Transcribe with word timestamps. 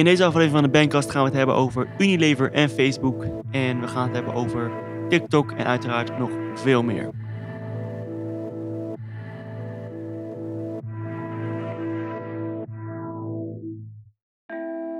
In 0.00 0.06
deze 0.06 0.24
aflevering 0.24 0.52
van 0.52 0.62
de 0.62 0.78
Bandcast 0.78 1.10
gaan 1.10 1.22
we 1.22 1.28
het 1.28 1.36
hebben 1.36 1.54
over 1.54 1.88
Unilever 1.98 2.52
en 2.52 2.70
Facebook. 2.70 3.24
En 3.50 3.80
we 3.80 3.88
gaan 3.88 4.02
het 4.02 4.14
hebben 4.14 4.34
over 4.34 4.70
TikTok 5.08 5.50
en 5.52 5.66
uiteraard 5.66 6.18
nog 6.18 6.30
veel 6.54 6.82
meer. 6.82 7.10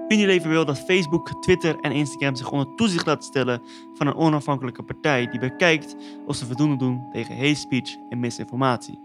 Unilever 0.09 0.49
wil 0.49 0.65
dat 0.65 0.79
Facebook, 0.79 1.43
Twitter 1.43 1.77
en 1.81 1.93
Instagram 1.93 2.37
zich 2.37 2.51
onder 2.51 2.75
toezicht 2.77 3.07
laten 3.07 3.25
stellen 3.25 3.63
van 3.95 4.07
een 4.07 4.15
onafhankelijke 4.15 4.83
partij 4.83 5.27
die 5.27 5.41
bekijkt 5.41 5.97
of 6.27 6.37
ze 6.37 6.47
voldoende 6.47 6.77
doen 6.77 7.09
tegen 7.13 7.37
hate 7.37 7.55
speech 7.55 7.97
en 8.09 8.21
misinformatie. 8.21 8.99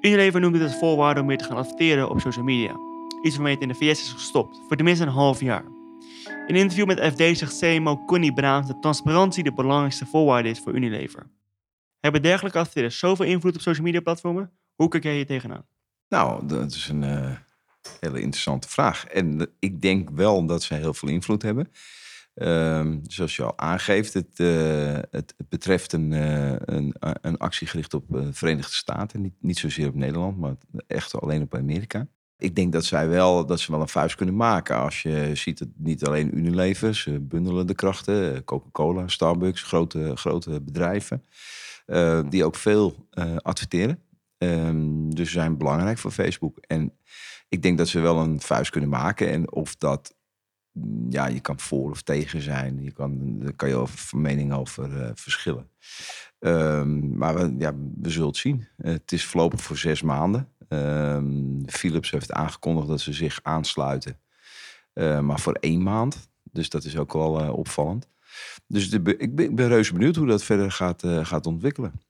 Unilever 0.00 0.40
noemt 0.40 0.54
dit 0.54 0.62
als 0.62 0.78
voorwaarde 0.78 1.20
om 1.20 1.26
weer 1.26 1.38
te 1.38 1.44
gaan 1.44 1.56
adverteren 1.56 2.10
op 2.10 2.20
social 2.20 2.44
media. 2.44 2.93
Iets 3.24 3.34
waarmee 3.34 3.54
het 3.54 3.62
in 3.62 3.68
de 3.68 3.74
VS 3.74 4.00
is 4.00 4.12
gestopt, 4.12 4.60
voor 4.66 4.76
tenminste 4.76 5.04
een 5.04 5.10
half 5.10 5.40
jaar. 5.40 5.64
In 6.24 6.54
een 6.54 6.56
interview 6.56 6.86
met 6.86 7.00
FD 7.00 7.38
zegt 7.38 7.58
CMO 7.58 8.04
Connie 8.04 8.32
Braams 8.32 8.66
dat 8.66 8.82
transparantie 8.82 9.42
de 9.42 9.52
belangrijkste 9.52 10.06
voorwaarde 10.06 10.48
is 10.48 10.58
voor 10.58 10.74
Unilever. 10.74 11.30
Hebben 12.00 12.22
dergelijke 12.22 12.58
adverteerders 12.58 12.98
zoveel 12.98 13.26
invloed 13.26 13.54
op 13.54 13.60
social 13.60 13.84
media 13.84 14.00
platformen? 14.00 14.50
Hoe 14.74 14.88
kijk 14.88 15.02
jij 15.02 15.14
hier 15.14 15.26
tegenaan? 15.26 15.66
Nou, 16.08 16.46
dat 16.46 16.72
is 16.72 16.88
een 16.88 17.02
uh, 17.02 17.30
hele 18.00 18.20
interessante 18.20 18.68
vraag. 18.68 19.06
En 19.06 19.50
ik 19.58 19.80
denk 19.82 20.10
wel 20.10 20.46
dat 20.46 20.62
ze 20.62 20.74
heel 20.74 20.94
veel 20.94 21.08
invloed 21.08 21.42
hebben. 21.42 21.70
Um, 22.34 23.00
zoals 23.06 23.36
je 23.36 23.44
al 23.44 23.58
aangeeft, 23.58 24.14
het, 24.14 24.38
uh, 24.38 24.98
het, 25.10 25.34
betreft 25.48 25.92
een, 25.92 26.10
uh, 26.10 26.54
een, 26.58 26.94
een, 27.20 27.36
actie 27.36 27.66
gericht 27.66 27.94
op 27.94 28.04
de 28.08 28.32
Verenigde 28.32 28.74
Staten. 28.74 29.20
Niet, 29.20 29.34
niet 29.40 29.58
zozeer 29.58 29.88
op 29.88 29.94
Nederland, 29.94 30.38
maar 30.38 30.54
echt 30.86 31.20
alleen 31.20 31.42
op 31.42 31.54
Amerika. 31.54 32.06
Ik 32.36 32.56
denk 32.56 32.72
dat 32.72 32.84
zij 32.84 33.08
wel, 33.08 33.46
dat 33.46 33.60
ze 33.60 33.72
wel 33.72 33.80
een 33.80 33.88
vuist 33.88 34.14
kunnen 34.14 34.36
maken. 34.36 34.76
Als 34.76 35.02
je 35.02 35.30
ziet 35.34 35.58
het 35.58 35.68
niet 35.76 36.04
alleen 36.04 36.38
Unilever, 36.38 36.94
ze 36.94 37.20
bundelen 37.20 37.66
de 37.66 37.74
krachten. 37.74 38.44
Coca-Cola, 38.44 39.08
Starbucks, 39.08 39.62
grote, 39.62 40.12
grote 40.16 40.60
bedrijven. 40.60 41.24
Uh, 41.86 42.20
die 42.28 42.44
ook 42.44 42.56
veel 42.56 43.08
adverteren. 43.42 44.02
Um, 44.38 45.14
dus 45.14 45.32
zijn 45.32 45.58
belangrijk 45.58 45.98
voor 45.98 46.10
Facebook. 46.10 46.58
En 46.58 46.92
ik 47.48 47.62
denk 47.62 47.78
dat 47.78 47.88
ze 47.88 48.00
wel 48.00 48.18
een 48.18 48.40
vuist 48.40 48.70
kunnen 48.70 48.90
maken. 48.90 49.30
En 49.30 49.52
of 49.52 49.76
dat 49.76 50.14
ja, 51.08 51.26
je 51.26 51.40
kan 51.40 51.60
voor 51.60 51.90
of 51.90 52.02
tegen 52.02 52.40
zijn. 52.40 52.82
Je 52.82 52.92
kan, 52.92 53.38
daar 53.38 53.52
kan 53.52 53.68
je 53.68 53.74
over 53.74 53.98
van 53.98 54.20
mening 54.20 54.52
over 54.52 55.12
verschillen. 55.14 55.68
Um, 56.38 57.16
maar 57.16 57.34
we, 57.34 57.54
ja, 57.58 57.72
we 58.00 58.10
zullen 58.10 58.28
het 58.28 58.36
zien. 58.36 58.68
Het 58.76 59.12
is 59.12 59.24
voorlopig 59.24 59.60
voor 59.60 59.76
zes 59.76 60.02
maanden. 60.02 60.48
Um, 60.74 61.62
Philips 61.66 62.10
heeft 62.10 62.32
aangekondigd 62.32 62.88
dat 62.88 63.00
ze 63.00 63.12
zich 63.12 63.40
aansluiten. 63.42 64.18
Uh, 64.94 65.20
maar 65.20 65.40
voor 65.40 65.52
één 65.52 65.82
maand. 65.82 66.28
Dus 66.42 66.68
dat 66.68 66.84
is 66.84 66.96
ook 66.96 67.12
wel 67.12 67.54
opvallend. 67.54 68.08
Dus 68.66 68.90
de, 68.90 69.16
ik, 69.16 69.34
ben, 69.34 69.44
ik 69.44 69.54
ben 69.54 69.68
reuze 69.68 69.92
benieuwd 69.92 70.16
hoe 70.16 70.26
dat 70.26 70.44
verder 70.44 70.72
gaat, 70.72 71.02
gaat 71.22 71.46
ontwikkelen. 71.46 72.00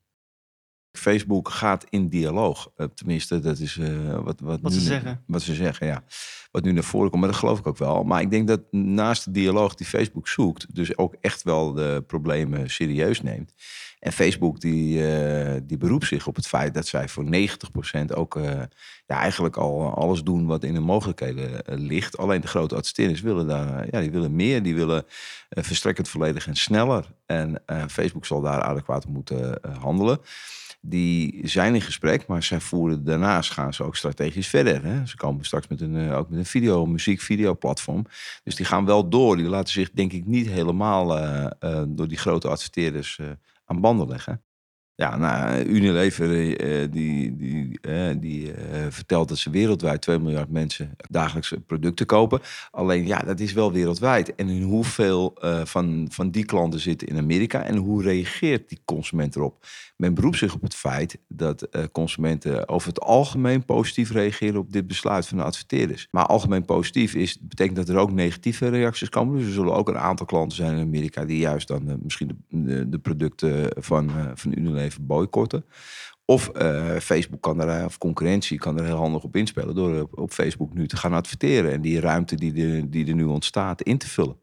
Facebook 0.92 1.48
gaat 1.48 1.86
in 1.88 2.08
dialoog. 2.08 2.70
Tenminste, 2.94 3.40
dat 3.40 3.58
is 3.58 3.76
wat, 4.22 4.40
wat, 4.40 4.60
wat 4.60 4.72
nu, 4.72 4.78
ze 4.78 4.80
zeggen. 4.80 5.22
Wat 5.26 5.42
ze 5.42 5.54
zeggen, 5.54 5.86
ja. 5.86 6.04
Wat 6.50 6.64
nu 6.64 6.72
naar 6.72 6.84
voren 6.84 7.10
komt, 7.10 7.20
maar 7.20 7.30
dat 7.30 7.38
geloof 7.38 7.58
ik 7.58 7.66
ook 7.66 7.78
wel. 7.78 8.04
Maar 8.04 8.20
ik 8.20 8.30
denk 8.30 8.48
dat 8.48 8.72
naast 8.72 9.24
de 9.24 9.30
dialoog 9.30 9.74
die 9.74 9.86
Facebook 9.86 10.28
zoekt, 10.28 10.74
dus 10.74 10.96
ook 10.96 11.14
echt 11.20 11.42
wel 11.42 11.72
de 11.72 12.04
problemen 12.06 12.70
serieus 12.70 13.22
neemt. 13.22 13.54
En 14.04 14.12
Facebook 14.12 14.60
die, 14.60 14.98
uh, 14.98 15.54
die 15.62 15.76
beroept 15.76 16.06
zich 16.06 16.26
op 16.26 16.36
het 16.36 16.46
feit 16.46 16.74
dat 16.74 16.86
zij 16.86 17.08
voor 17.08 17.24
90% 17.24 18.14
ook 18.14 18.38
ja, 19.06 19.18
eigenlijk 19.20 19.56
al 19.56 19.94
alles 19.94 20.22
doen 20.22 20.46
wat 20.46 20.64
in 20.64 20.74
de 20.74 20.80
mogelijkheden 20.80 21.62
ligt. 21.66 22.18
Alleen 22.18 22.40
de 22.40 22.46
grote 22.46 22.74
adverteerders 22.74 23.20
willen 23.20 23.46
daar, 23.46 23.86
ja, 23.90 24.00
die 24.00 24.10
willen 24.10 24.34
meer, 24.34 24.62
die 24.62 24.74
willen 24.74 25.04
verstrekkend 25.48 26.08
volledig 26.08 26.46
en 26.46 26.56
sneller. 26.56 27.06
En 27.26 27.62
Facebook 27.90 28.26
zal 28.26 28.40
daar 28.40 28.62
adequaat 28.62 29.06
moeten 29.06 29.58
handelen 29.78 30.18
die 30.80 31.48
zijn 31.48 31.74
in 31.74 31.80
gesprek, 31.80 32.26
maar 32.26 32.42
zij 32.42 32.60
voeren 32.60 33.04
daarnaast 33.04 33.50
gaan 33.50 33.74
ze 33.74 33.82
ook 33.82 33.96
strategisch 33.96 34.48
verder. 34.48 34.84
Hè? 34.84 35.06
Ze 35.06 35.16
komen 35.16 35.44
straks 35.44 35.68
met 35.68 35.80
een, 35.80 36.10
ook 36.10 36.28
met 36.28 36.38
een 36.38 36.46
video, 36.46 36.86
muziek, 36.86 37.20
video 37.20 37.56
platform. 37.56 38.06
Dus 38.42 38.54
die 38.54 38.66
gaan 38.66 38.84
wel 38.84 39.08
door. 39.08 39.36
Die 39.36 39.46
laten 39.46 39.72
zich 39.72 39.90
denk 39.90 40.12
ik 40.12 40.26
niet 40.26 40.46
helemaal 40.46 41.06
door 41.88 42.08
die 42.08 42.18
grote 42.18 42.48
adverteerders 42.48 43.20
aan 43.64 43.80
banden 43.80 44.08
leggen. 44.08 44.44
Ja, 44.96 45.16
nou, 45.16 45.64
Unilever 45.64 46.30
uh, 46.30 46.86
die, 46.90 47.36
die, 47.36 47.78
uh, 47.88 48.10
die 48.18 48.46
uh, 48.46 48.54
vertelt 48.88 49.28
dat 49.28 49.38
ze 49.38 49.50
wereldwijd 49.50 50.00
2 50.00 50.18
miljard 50.18 50.50
mensen 50.50 50.96
dagelijks 51.08 51.54
producten 51.66 52.06
kopen. 52.06 52.40
Alleen 52.70 53.06
ja, 53.06 53.18
dat 53.18 53.40
is 53.40 53.52
wel 53.52 53.72
wereldwijd. 53.72 54.34
En 54.34 54.62
hoeveel 54.62 55.36
van, 55.64 56.08
van 56.10 56.30
die 56.30 56.44
klanten 56.44 56.80
zitten 56.80 57.08
in 57.08 57.18
Amerika 57.18 57.62
en 57.62 57.76
hoe 57.76 58.02
reageert 58.02 58.68
die 58.68 58.80
consument 58.84 59.36
erop? 59.36 59.66
Men 59.96 60.14
beroept 60.14 60.38
zich 60.38 60.54
op 60.54 60.62
het 60.62 60.74
feit 60.74 61.18
dat 61.28 61.68
consumenten 61.92 62.68
over 62.68 62.88
het 62.88 63.00
algemeen 63.00 63.64
positief 63.64 64.10
reageren 64.10 64.60
op 64.60 64.72
dit 64.72 64.86
besluit 64.86 65.26
van 65.26 65.38
de 65.38 65.44
adverteerders. 65.44 66.08
Maar 66.10 66.26
algemeen 66.26 66.64
positief 66.64 67.14
is, 67.14 67.38
betekent 67.40 67.76
dat 67.76 67.88
er 67.88 67.96
ook 67.96 68.12
negatieve 68.12 68.68
reacties 68.68 69.08
komen. 69.08 69.36
Dus 69.36 69.46
er 69.46 69.52
zullen 69.52 69.74
ook 69.74 69.88
een 69.88 69.98
aantal 69.98 70.26
klanten 70.26 70.56
zijn 70.56 70.76
in 70.76 70.86
Amerika 70.86 71.24
die 71.24 71.38
juist 71.38 71.68
dan 71.68 71.98
misschien 72.02 72.28
de, 72.28 72.64
de, 72.64 72.88
de, 72.88 72.98
producten 72.98 73.68
van, 73.78 74.10
van 74.34 74.52
Unilever 74.58 74.83
even 74.84 75.06
boycotten. 75.06 75.64
Of 76.24 76.50
uh, 76.54 76.96
Facebook 76.96 77.42
kan 77.42 77.60
er, 77.60 77.84
of 77.84 77.98
concurrentie 77.98 78.58
kan 78.58 78.78
er 78.78 78.84
heel 78.84 78.96
handig 78.96 79.22
op 79.22 79.36
inspelen 79.36 79.74
door 79.74 80.00
op, 80.00 80.18
op 80.18 80.30
Facebook 80.30 80.74
nu 80.74 80.86
te 80.86 80.96
gaan 80.96 81.12
adverteren 81.12 81.72
en 81.72 81.80
die 81.80 82.00
ruimte 82.00 82.36
die, 82.36 82.88
die 82.88 83.06
er 83.06 83.14
nu 83.14 83.24
ontstaat 83.24 83.82
in 83.82 83.98
te 83.98 84.08
vullen. 84.08 84.40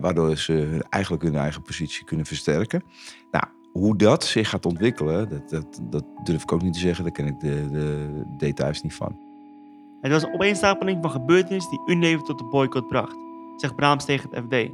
Waardoor 0.00 0.36
ze 0.36 0.84
eigenlijk 0.90 1.22
hun 1.22 1.36
eigen 1.36 1.62
positie 1.62 2.04
kunnen 2.04 2.26
versterken. 2.26 2.84
Nou, 3.30 3.44
hoe 3.72 3.96
dat 3.96 4.24
zich 4.24 4.48
gaat 4.48 4.66
ontwikkelen, 4.66 5.28
dat, 5.28 5.50
dat, 5.50 5.80
dat 5.90 6.04
durf 6.24 6.42
ik 6.42 6.52
ook 6.52 6.62
niet 6.62 6.72
te 6.72 6.78
zeggen. 6.78 7.04
Daar 7.04 7.12
ken 7.12 7.26
ik 7.26 7.40
de, 7.40 7.70
de 7.70 8.08
details 8.36 8.82
niet 8.82 8.94
van. 8.94 9.18
Het 10.00 10.12
was 10.12 10.22
een 10.22 10.34
opeenstapeling 10.34 10.98
van 11.02 11.10
gebeurtenissen 11.10 11.70
die 11.70 11.94
Unilever 11.94 12.24
tot 12.24 12.38
de 12.38 12.44
boycott 12.44 12.88
bracht, 12.88 13.16
zegt 13.56 13.76
Braams 13.76 14.04
tegen 14.04 14.30
het 14.30 14.44
FD. 14.44 14.70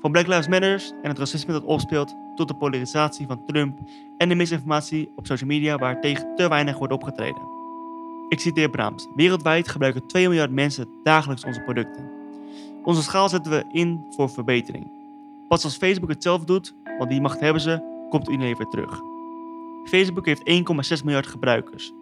Van 0.00 0.12
Black 0.12 0.26
Lives 0.26 0.48
Matter 0.48 0.92
en 1.02 1.08
het 1.08 1.18
racisme 1.18 1.52
dat 1.52 1.64
opspeelt 1.64 2.14
tot 2.36 2.48
de 2.48 2.56
polarisatie 2.56 3.26
van 3.26 3.44
Trump 3.46 3.78
en 4.18 4.28
de 4.28 4.34
misinformatie 4.34 5.12
op 5.16 5.26
social 5.26 5.48
media 5.48 5.78
waar 5.78 6.00
tegen 6.00 6.34
te 6.34 6.48
weinig 6.48 6.78
wordt 6.78 6.92
opgetreden. 6.92 7.42
Ik 8.28 8.40
citeer 8.40 8.70
Braams. 8.70 9.08
Wereldwijd 9.14 9.68
gebruiken 9.68 10.06
2 10.06 10.28
miljard 10.28 10.50
mensen 10.50 10.88
dagelijks 11.02 11.44
onze 11.44 11.60
producten. 11.60 12.10
Onze 12.82 13.02
schaal 13.02 13.28
zetten 13.28 13.52
we 13.52 13.64
in 13.70 14.06
voor 14.10 14.30
verbetering. 14.30 14.90
Pas 15.48 15.64
als 15.64 15.76
Facebook 15.76 16.08
het 16.08 16.22
zelf 16.22 16.44
doet, 16.44 16.74
want 16.98 17.10
die 17.10 17.20
macht 17.20 17.40
hebben 17.40 17.62
ze, 17.62 18.06
komt 18.10 18.28
Unilever 18.28 18.68
terug. 18.68 19.00
Facebook 19.84 20.26
heeft 20.26 20.50
1,6 20.98 21.04
miljard 21.04 21.26
gebruikers. 21.26 21.92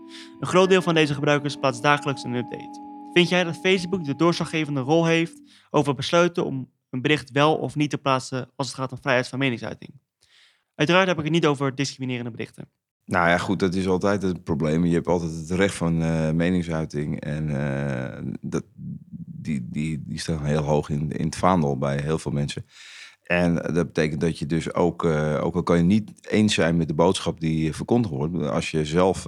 Een 0.40 0.46
groot 0.46 0.68
deel 0.68 0.82
van 0.82 0.94
deze 0.94 1.14
gebruikers 1.14 1.56
plaatst 1.56 1.82
dagelijks 1.82 2.24
een 2.24 2.34
update. 2.34 2.80
Vind 3.12 3.28
jij 3.28 3.44
dat 3.44 3.56
Facebook 3.56 4.04
de 4.04 4.16
doorslaggevende 4.16 4.80
rol 4.80 5.04
heeft 5.04 5.42
over 5.70 5.94
besluiten 5.94 6.44
om 6.44 6.70
een 6.90 7.02
bericht 7.02 7.30
wel 7.30 7.56
of 7.56 7.74
niet 7.74 7.90
te 7.90 7.98
plaatsen 7.98 8.50
als 8.56 8.66
het 8.66 8.76
gaat 8.76 8.92
om 8.92 8.98
vrijheid 9.00 9.28
van 9.28 9.38
meningsuiting? 9.38 9.92
Uiteraard 10.74 11.08
heb 11.08 11.18
ik 11.18 11.24
het 11.24 11.32
niet 11.32 11.46
over 11.46 11.74
discriminerende 11.74 12.30
berichten. 12.30 12.68
Nou 13.04 13.28
ja, 13.28 13.38
goed, 13.38 13.58
dat 13.58 13.74
is 13.74 13.88
altijd 13.88 14.22
het 14.22 14.44
probleem. 14.44 14.84
Je 14.84 14.94
hebt 14.94 15.06
altijd 15.06 15.32
het 15.34 15.50
recht 15.50 15.74
van 15.74 16.02
uh, 16.02 16.30
meningsuiting. 16.30 17.20
En 17.20 17.48
uh, 17.48 18.32
dat, 18.40 18.64
die, 19.44 19.68
die, 19.70 20.02
die 20.06 20.18
staan 20.18 20.44
heel 20.44 20.62
hoog 20.62 20.88
in, 20.88 21.10
in 21.10 21.24
het 21.24 21.36
vaandel 21.36 21.78
bij 21.78 22.00
heel 22.00 22.18
veel 22.18 22.32
mensen. 22.32 22.66
En 23.22 23.54
dat 23.54 23.86
betekent 23.86 24.20
dat 24.20 24.38
je 24.38 24.46
dus 24.46 24.74
ook, 24.74 25.04
uh, 25.04 25.40
ook 25.44 25.54
al 25.54 25.62
kan 25.62 25.76
je 25.76 25.82
niet 25.82 26.10
eens 26.28 26.54
zijn 26.54 26.76
met 26.76 26.88
de 26.88 26.94
boodschap 26.94 27.40
die 27.40 27.74
verkondigd 27.74 28.14
wordt, 28.14 28.34
als 28.34 28.70
je 28.70 28.84
zelf 28.84 29.24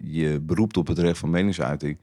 je 0.00 0.40
beroept 0.42 0.76
op 0.76 0.86
het 0.86 0.98
recht 0.98 1.18
van 1.18 1.30
meningsuiting, 1.30 1.98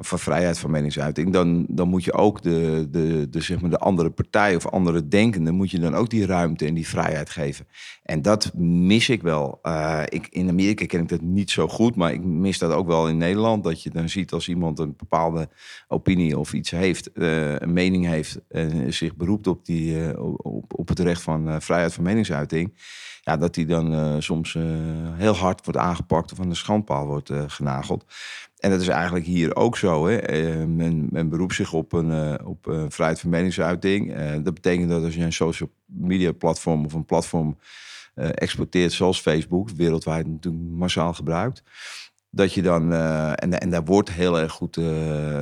van 0.00 0.18
vrijheid 0.18 0.58
van 0.58 0.70
meningsuiting, 0.70 1.32
dan, 1.32 1.66
dan 1.68 1.88
moet 1.88 2.04
je 2.04 2.12
ook 2.12 2.42
de, 2.42 2.88
de, 2.90 3.26
de, 3.30 3.40
zeg 3.40 3.60
maar 3.60 3.70
de 3.70 3.78
andere 3.78 4.10
partij 4.10 4.56
of 4.56 4.66
andere 4.66 5.08
denkenden, 5.08 5.54
moet 5.54 5.70
je 5.70 5.78
dan 5.78 5.94
ook 5.94 6.10
die 6.10 6.26
ruimte 6.26 6.66
en 6.66 6.74
die 6.74 6.88
vrijheid 6.88 7.30
geven. 7.30 7.66
En 8.02 8.22
dat 8.22 8.50
mis 8.54 9.08
ik 9.08 9.22
wel. 9.22 9.58
Uh, 9.62 10.02
ik, 10.08 10.26
in 10.30 10.48
Amerika 10.48 10.86
ken 10.86 11.00
ik 11.00 11.08
dat 11.08 11.20
niet 11.20 11.50
zo 11.50 11.68
goed, 11.68 11.96
maar 11.96 12.12
ik 12.12 12.24
mis 12.24 12.58
dat 12.58 12.72
ook 12.72 12.86
wel 12.86 13.08
in 13.08 13.16
Nederland. 13.16 13.64
Dat 13.64 13.82
je 13.82 13.90
dan 13.90 14.08
ziet 14.08 14.32
als 14.32 14.48
iemand 14.48 14.78
een 14.78 14.94
bepaalde 14.96 15.48
opinie 15.88 16.38
of 16.38 16.52
iets 16.52 16.70
heeft, 16.70 17.10
uh, 17.14 17.56
een 17.58 17.72
mening 17.72 18.06
heeft 18.06 18.40
en 18.48 18.92
zich 18.92 19.16
beroept 19.16 19.46
op, 19.46 19.64
die, 19.64 19.94
uh, 19.94 20.36
op, 20.36 20.78
op 20.78 20.88
het 20.88 20.98
recht 20.98 21.22
van 21.22 21.62
vrijheid 21.62 21.94
van 21.94 22.04
meningsuiting. 22.04 22.74
Ja, 23.20 23.36
dat 23.36 23.54
die 23.54 23.66
dan 23.66 24.22
soms 24.22 24.56
heel 25.12 25.34
hard 25.34 25.64
wordt 25.64 25.80
aangepakt 25.80 26.32
of 26.32 26.40
aan 26.40 26.48
de 26.48 26.54
schandpaal 26.54 27.06
wordt 27.06 27.30
genageld. 27.46 28.04
En 28.58 28.70
dat 28.70 28.80
is 28.80 28.88
eigenlijk 28.88 29.26
hier 29.26 29.56
ook 29.56 29.76
zo. 29.76 30.06
Hè? 30.06 30.38
Uh, 30.38 30.64
men, 30.64 31.06
men 31.10 31.28
beroept 31.28 31.54
zich 31.54 31.72
op 31.72 31.92
een, 31.92 32.10
uh, 32.10 32.34
op 32.44 32.66
een 32.66 32.90
vrijheid 32.90 33.20
van 33.20 33.30
meningsuiting. 33.30 34.16
Uh, 34.16 34.32
dat 34.42 34.54
betekent 34.54 34.88
dat 34.88 35.04
als 35.04 35.14
je 35.14 35.22
een 35.22 35.32
social 35.32 35.70
media 35.84 36.32
platform 36.32 36.84
of 36.84 36.92
een 36.92 37.04
platform 37.04 37.56
exporteert 38.14 38.92
zoals 38.92 39.20
Facebook, 39.20 39.70
wereldwijd 39.70 40.26
natuurlijk 40.26 40.64
massaal 40.64 41.14
gebruikt. 41.14 41.62
dat 42.30 42.52
je 42.52 42.62
dan, 42.62 42.92
eh, 42.92 43.30
en, 43.34 43.60
en 43.60 43.70
daar 43.70 43.84
wordt 43.84 44.10
heel 44.10 44.38
erg 44.38 44.52
goed 44.52 44.76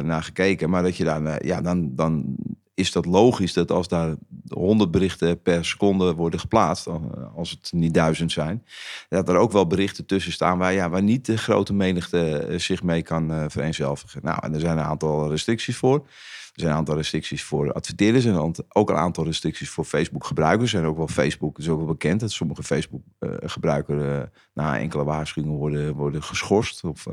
naar 0.02 0.22
gekeken, 0.22 0.70
maar 0.70 0.82
dat 0.82 0.96
je 0.96 1.04
dan, 1.04 1.38
ja, 1.40 1.60
dan, 1.60 1.94
dan 1.94 2.36
is 2.76 2.92
dat 2.92 3.06
logisch 3.06 3.52
dat 3.52 3.70
als 3.70 3.88
daar 3.88 4.14
100 4.48 4.90
berichten 4.90 5.42
per 5.42 5.64
seconde 5.64 6.14
worden 6.14 6.40
geplaatst, 6.40 6.88
als 7.34 7.50
het 7.50 7.72
niet 7.72 7.94
duizend 7.94 8.32
zijn, 8.32 8.64
dat 9.08 9.28
er 9.28 9.36
ook 9.36 9.52
wel 9.52 9.66
berichten 9.66 10.06
tussen 10.06 10.32
staan 10.32 10.58
waar, 10.58 10.72
ja, 10.72 10.88
waar 10.88 11.02
niet 11.02 11.26
de 11.26 11.36
grote 11.36 11.72
menigte 11.72 12.54
zich 12.56 12.82
mee 12.82 13.02
kan 13.02 13.50
vereenzelvigen. 13.50 14.20
Nou, 14.22 14.38
en 14.42 14.54
er 14.54 14.60
zijn 14.60 14.78
een 14.78 14.84
aantal 14.84 15.30
restricties 15.30 15.76
voor. 15.76 15.94
Er 15.96 16.62
zijn 16.62 16.70
een 16.70 16.78
aantal 16.78 16.96
restricties 16.96 17.44
voor 17.44 17.72
adverteerders 17.72 18.24
en 18.24 18.64
ook 18.68 18.90
een 18.90 18.96
aantal 18.96 19.24
restricties 19.24 19.68
voor 19.68 19.84
Facebook-gebruikers. 19.84 20.74
En 20.74 20.84
ook 20.84 20.96
wel 20.96 21.08
Facebook 21.08 21.58
is 21.58 21.68
ook 21.68 21.78
wel 21.78 21.86
bekend 21.86 22.20
dat 22.20 22.30
sommige 22.30 22.62
Facebook-gebruikers 22.62 24.28
na 24.52 24.78
enkele 24.78 25.04
waarschuwingen 25.04 25.56
worden, 25.56 25.94
worden 25.94 26.22
geschorst. 26.22 26.84
Of 26.84 27.06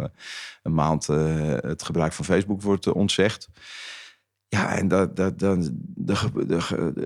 een 0.63 0.74
maand 0.74 1.07
het 1.07 1.83
gebruik 1.83 2.13
van 2.13 2.25
Facebook 2.25 2.62
wordt 2.62 2.92
ontzegd. 2.92 3.50
Ja, 4.53 4.77
en 4.77 4.88
dat, 4.88 5.15
dat, 5.15 5.39
dan, 5.39 5.77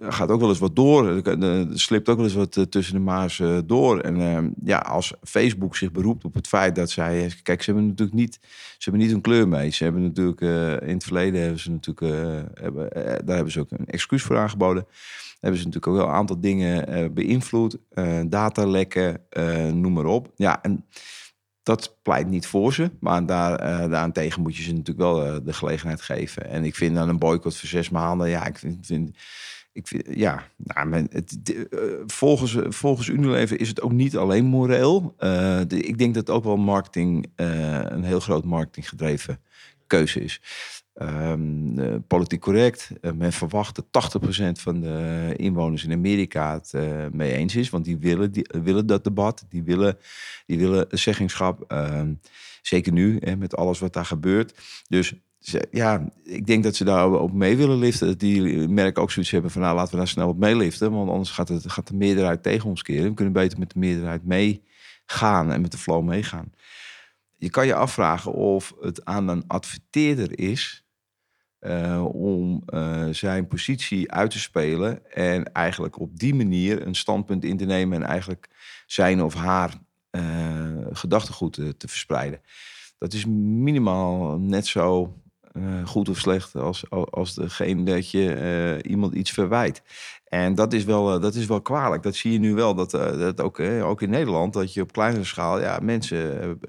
gaat 0.02 0.30
ook 0.30 0.40
wel 0.40 0.50
eens 0.50 0.60
wat 0.60 0.76
door. 0.76 1.08
Er 1.08 1.68
slipt 1.80 2.10
ook 2.10 2.16
wel 2.16 2.26
eens 2.26 2.34
wat 2.34 2.58
eh, 2.58 2.64
tussen 2.64 2.94
de 2.94 3.00
maas 3.00 3.40
eh, 3.40 3.58
door. 3.66 4.00
En 4.00 4.22
ehm, 4.22 4.50
ja, 4.64 4.78
als 4.78 5.14
Facebook 5.24 5.76
zich 5.76 5.92
beroept 5.92 6.26
op 6.26 6.34
het 6.34 6.48
feit 6.48 6.76
dat 6.76 6.90
zij... 6.90 7.32
Kijk, 7.44 7.62
ze 7.62 7.72
hebben 7.72 7.90
natuurlijk 7.90 8.18
niet, 8.18 8.40
ze 8.78 8.90
hebben 8.90 9.02
niet 9.02 9.12
een 9.12 9.22
kleur 9.22 9.48
mee. 9.48 9.70
Ze 9.70 9.84
hebben 9.84 10.02
natuurlijk 10.02 10.42
in 10.82 10.94
het 10.94 11.04
verleden 11.04 11.42
hebben 11.42 11.60
ze 11.60 11.72
natuurlijk... 11.72 12.00
hebben, 12.54 12.90
daar 13.26 13.36
hebben 13.36 13.52
ze 13.52 13.60
ook 13.60 13.72
een 13.72 13.86
excuus 13.86 14.24
voor 14.24 14.38
aangeboden. 14.38 14.86
Hebben 15.40 15.60
ze 15.60 15.66
natuurlijk 15.66 15.88
ook 15.88 16.02
wel 16.02 16.08
een 16.08 16.20
aantal 16.20 16.40
dingen 16.40 17.14
beïnvloed. 17.14 17.78
datalekken, 18.26 19.22
noem 19.74 19.94
maar 19.94 20.06
op. 20.06 20.32
Ja, 20.36 20.62
en 20.62 20.86
dat 21.68 21.96
pleit 22.02 22.28
niet 22.28 22.48
voor 22.48 22.74
ze. 22.74 22.92
Maar 23.00 23.26
daar, 23.26 23.64
uh, 23.64 23.92
daarentegen 23.92 24.42
moet 24.42 24.56
je 24.56 24.64
ze 24.64 24.70
natuurlijk 24.70 24.98
wel 24.98 25.28
uh, 25.28 25.36
de 25.44 25.54
gelegenheid 25.54 26.02
geven. 26.02 26.50
En 26.50 26.64
ik 26.64 26.76
vind 26.76 26.96
dan 26.96 27.10
een 27.10 27.20
boycott 27.20 27.58
voor 27.58 27.70
zes 27.70 27.90
maanden. 27.90 28.30
Ja, 28.30 28.46
ik 28.46 28.58
vind. 28.58 28.86
vind 28.86 29.18
ik 29.72 29.88
vind, 29.88 30.04
ja, 30.10 30.44
nou, 30.58 30.88
men, 30.88 31.08
het, 31.12 31.38
de, 31.44 31.68
uh, 31.70 32.04
volgens, 32.08 32.58
volgens 32.68 33.08
Unilever 33.08 33.60
is 33.60 33.68
het 33.68 33.82
ook 33.82 33.92
niet 33.92 34.18
alleen 34.18 34.46
moreel. 34.46 35.16
De, 35.18 35.82
ik 35.82 35.98
denk 35.98 36.14
dat 36.14 36.30
ook 36.30 36.44
wel 36.44 36.58
marketing, 36.58 37.32
een 37.36 38.04
heel 38.04 38.20
groot 38.20 38.44
marketinggedreven 38.44 39.40
keuze 39.88 40.24
is. 40.24 40.42
Um, 41.02 41.80
uh, 41.80 41.96
politiek 42.08 42.42
correct. 42.42 42.90
Uh, 43.02 43.12
men 43.12 43.34
verwacht 43.34 43.76
dat 43.76 44.16
80% 44.20 44.62
van 44.62 44.82
de 44.82 45.34
inwoners 45.36 45.84
in 45.84 45.92
Amerika 45.92 46.54
het 46.54 46.72
uh, 46.76 47.06
mee 47.12 47.34
eens 47.34 47.56
is. 47.56 47.70
Want 47.70 47.86
die 47.86 47.98
willen, 47.98 48.32
die 48.32 48.50
willen 48.64 48.86
dat 48.86 49.04
debat. 49.04 49.46
Die 49.50 49.64
willen, 49.64 49.98
die 50.46 50.58
willen 50.60 50.86
zeggingschap. 50.90 51.64
Ehm, 51.68 52.14
zeker 52.62 52.92
nu, 52.92 53.18
hè, 53.20 53.36
met 53.36 53.56
alles 53.56 53.80
wat 53.80 53.94
daar 53.94 54.06
gebeurt. 54.06 54.54
Dus 54.88 55.14
ja, 55.72 56.10
ik 56.24 56.48
denk 56.48 56.64
dat 56.64 56.76
ze 56.76 56.84
daar 56.84 57.12
op 57.12 57.34
mee 57.34 57.58
willen 57.58 57.78
liften. 57.78 58.18
Die 58.18 58.68
merken 58.68 59.02
ook 59.02 59.12
zoiets 59.12 59.32
hebben 59.32 59.52
van... 59.52 59.62
nou, 59.62 59.76
laten 59.76 59.92
we 59.92 59.98
daar 59.98 60.08
snel 60.08 60.28
op 60.28 60.38
meeliften. 60.38 60.92
Want 60.92 61.10
anders 61.10 61.30
gaat, 61.30 61.48
het, 61.48 61.72
gaat 61.72 61.88
de 61.88 61.96
meerderheid 61.96 62.44
tegen 62.44 62.70
ons 62.70 62.82
keren. 62.82 63.10
We 63.10 63.14
kunnen 63.14 63.34
beter 63.34 63.60
met 63.60 63.72
de 63.72 63.80
meerderheid 63.80 64.26
meegaan 64.26 65.52
en 65.52 65.62
met 65.62 65.72
de 65.72 65.78
flow 65.78 66.04
meegaan. 66.04 66.52
Je 67.38 67.50
kan 67.50 67.66
je 67.66 67.76
afvragen 67.76 68.34
of 68.34 68.74
het 68.82 69.06
aan 69.06 69.28
een 69.28 69.44
adverteerder 69.48 70.40
is 70.40 70.86
uh, 71.60 72.06
om 72.06 72.64
uh, 72.74 73.08
zijn 73.12 73.48
positie 73.48 74.12
uit 74.12 74.32
te 74.32 74.40
spelen 74.40 75.12
en 75.12 75.54
eigenlijk 75.54 76.00
op 76.00 76.20
die 76.20 76.36
manier 76.36 76.88
een 76.88 76.96
standpunt 76.96 77.44
in 77.44 77.58
te 77.58 77.66
nemen 77.66 78.02
en 78.02 78.08
eigenlijk 78.08 78.50
zijn 78.86 79.22
of 79.22 79.34
haar 79.34 79.74
uh, 80.12 80.22
gedachtegoed 80.92 81.54
te, 81.54 81.78
te, 81.78 81.88
verspreiden. 81.88 82.42
Dat 82.98 83.14
is 83.14 83.26
minimaal 83.26 84.40
net 84.40 84.68
zo 84.68 85.18
goed 85.86 86.10
of 86.10 86.18
slecht 86.18 86.56
als, 86.56 86.90
als 86.90 87.34
degene 87.34 87.84
dat 87.84 88.12
je 88.12 88.80
iemand 88.82 89.14
iets 89.14 89.32
verwijt. 89.32 89.82
En 90.30 90.56
dat 90.56 90.74
is 90.74 90.84
wel, 90.84 91.20
dat 91.20 91.36
is 91.36 91.46
wel 91.46 91.62
kwalijk. 91.62 92.04
Dat 92.04 92.16
zie 92.16 92.32
je 92.32 92.40
nu 92.40 92.54
wel, 92.54 92.76
dat, 92.76 92.92
dat 92.92 93.42
ook, 93.42 93.60
ook 93.60 94.02
in 94.02 94.10
Nederland, 94.10 94.54
dat 94.54 94.74
je 94.74 94.82
op 94.82 94.92
kleinere 94.92 95.24
schaal, 95.24 95.60
ja, 95.60 95.80
mensen, 95.82 96.60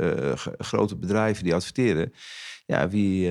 grote 0.59 0.97
bedrijven 0.97 1.45
die 1.45 1.55
adverteren, 1.55 2.13
ja, 2.67 2.89
wie, 2.89 3.31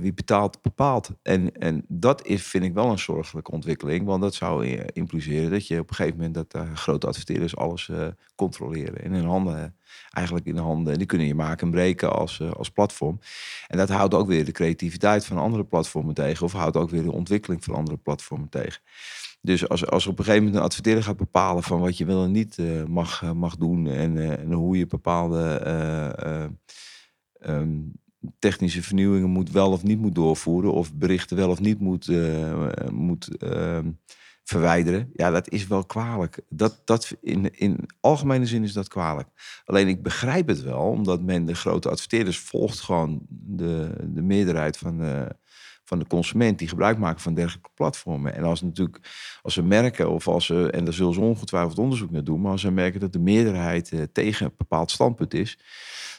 wie 0.00 0.14
betaalt, 0.14 0.62
bepaalt. 0.62 1.10
En, 1.22 1.52
en 1.52 1.84
dat 1.88 2.26
is, 2.26 2.42
vind 2.42 2.64
ik 2.64 2.74
wel 2.74 2.90
een 2.90 2.98
zorgelijke 2.98 3.50
ontwikkeling. 3.50 4.06
Want 4.06 4.22
dat 4.22 4.34
zou 4.34 4.66
impliceren 4.92 5.50
dat 5.50 5.66
je 5.66 5.78
op 5.78 5.88
een 5.90 5.94
gegeven 5.94 6.16
moment 6.16 6.34
dat 6.34 6.64
grote 6.74 7.06
adverteerders 7.06 7.56
alles 7.56 7.90
controleren. 8.34 9.02
En 9.02 9.14
in 9.14 9.24
handen, 9.24 9.76
eigenlijk 10.10 10.46
in 10.46 10.54
de 10.54 10.60
handen. 10.60 10.92
En 10.92 10.98
die 10.98 11.06
kunnen 11.06 11.26
je 11.26 11.34
maken 11.34 11.66
en 11.66 11.72
breken 11.72 12.12
als, 12.12 12.42
als 12.56 12.70
platform. 12.70 13.20
En 13.66 13.78
dat 13.78 13.88
houdt 13.88 14.14
ook 14.14 14.26
weer 14.26 14.44
de 14.44 14.52
creativiteit 14.52 15.24
van 15.24 15.38
andere 15.38 15.64
platformen 15.64 16.14
tegen. 16.14 16.46
Of 16.46 16.52
houdt 16.52 16.76
ook 16.76 16.90
weer 16.90 17.02
de 17.02 17.12
ontwikkeling 17.12 17.64
van 17.64 17.74
andere 17.74 17.96
platformen 17.96 18.48
tegen. 18.48 18.80
Dus 19.42 19.68
als, 19.68 19.86
als 19.86 20.06
op 20.06 20.18
een 20.18 20.24
gegeven 20.24 20.44
moment 20.44 20.60
een 20.60 20.68
adverteerder 20.68 21.04
gaat 21.04 21.16
bepalen 21.16 21.62
van 21.62 21.80
wat 21.80 21.98
je 21.98 22.04
wel 22.04 22.24
en 22.24 22.30
niet 22.30 22.58
mag, 22.88 23.34
mag 23.34 23.56
doen. 23.56 23.86
En, 23.86 24.38
en 24.38 24.52
hoe 24.52 24.78
je 24.78 24.86
bepaalde 24.86 25.60
um, 27.46 27.92
technische 28.38 28.82
vernieuwingen 28.82 29.30
moet 29.30 29.50
wel 29.50 29.70
of 29.70 29.82
niet 29.82 29.98
moet 29.98 30.14
doorvoeren. 30.14 30.72
Of 30.72 30.94
berichten 30.94 31.36
wel 31.36 31.50
of 31.50 31.60
niet 31.60 31.80
moet, 31.80 32.10
moet 32.90 33.28
uh, 33.38 33.78
verwijderen. 34.44 35.10
Ja, 35.12 35.30
dat 35.30 35.50
is 35.50 35.66
wel 35.66 35.84
kwalijk. 35.84 36.40
Dat, 36.48 36.82
dat 36.84 37.16
in, 37.20 37.58
in 37.58 37.88
algemene 38.00 38.46
zin 38.46 38.62
is 38.62 38.72
dat 38.72 38.88
kwalijk. 38.88 39.28
Alleen 39.64 39.88
ik 39.88 40.02
begrijp 40.02 40.48
het 40.48 40.62
wel, 40.62 40.80
omdat 40.80 41.22
men 41.22 41.44
de 41.44 41.54
grote 41.54 41.90
adverteerders 41.90 42.38
volgt 42.38 42.80
gewoon 42.80 43.26
de, 43.28 43.92
de 44.04 44.22
meerderheid 44.22 44.76
van 44.76 45.00
van 45.90 45.98
de 45.98 46.06
consument 46.06 46.58
die 46.58 46.68
gebruik 46.68 46.98
maken 46.98 47.20
van 47.20 47.34
dergelijke 47.34 47.70
platformen. 47.74 48.34
En 48.34 48.44
als 48.44 48.62
natuurlijk, 48.62 48.98
als 49.42 49.54
ze 49.54 49.62
merken, 49.62 50.10
of 50.10 50.28
als 50.28 50.46
ze, 50.46 50.70
en 50.70 50.84
daar 50.84 50.94
zullen 50.94 51.14
ze 51.14 51.20
ongetwijfeld 51.20 51.78
onderzoek 51.78 52.10
naar 52.10 52.24
doen, 52.24 52.40
maar 52.40 52.52
als 52.52 52.60
ze 52.60 52.70
merken 52.70 53.00
dat 53.00 53.12
de 53.12 53.18
meerderheid 53.18 53.90
uh, 53.92 54.02
tegen 54.12 54.46
een 54.46 54.52
bepaald 54.56 54.90
standpunt 54.90 55.34
is, 55.34 55.58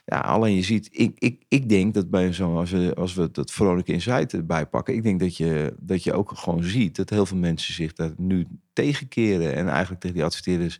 ja, 0.06 0.20
alleen 0.20 0.56
je 0.56 0.62
ziet, 0.62 0.90
ik, 0.92 1.12
ik, 1.20 1.44
ik 1.48 1.70
denk 1.70 1.94
dat 1.94 2.10
bij 2.10 2.34
zo'n, 2.34 2.56
als 2.56 2.72
we, 2.72 2.94
als 2.96 3.14
we 3.14 3.32
dat 3.32 3.52
vrolijke 3.52 3.94
insight 3.94 4.34
erbij 4.34 4.66
pakken, 4.66 4.96
ik 4.96 5.04
denk 5.04 5.20
dat 5.20 5.38
je, 5.38 5.76
dat 5.80 6.04
je 6.04 6.14
ook 6.14 6.32
gewoon 6.36 6.64
ziet 6.64 6.96
dat 6.96 7.10
heel 7.10 7.26
veel 7.26 7.38
mensen 7.38 7.74
zich 7.74 7.94
daar 7.94 8.14
nu 8.18 8.48
tegenkeren 8.74 9.56
en 9.56 9.68
eigenlijk 9.68 10.02
tegen 10.02 10.16
die 10.16 10.26
adverteerders 10.26 10.80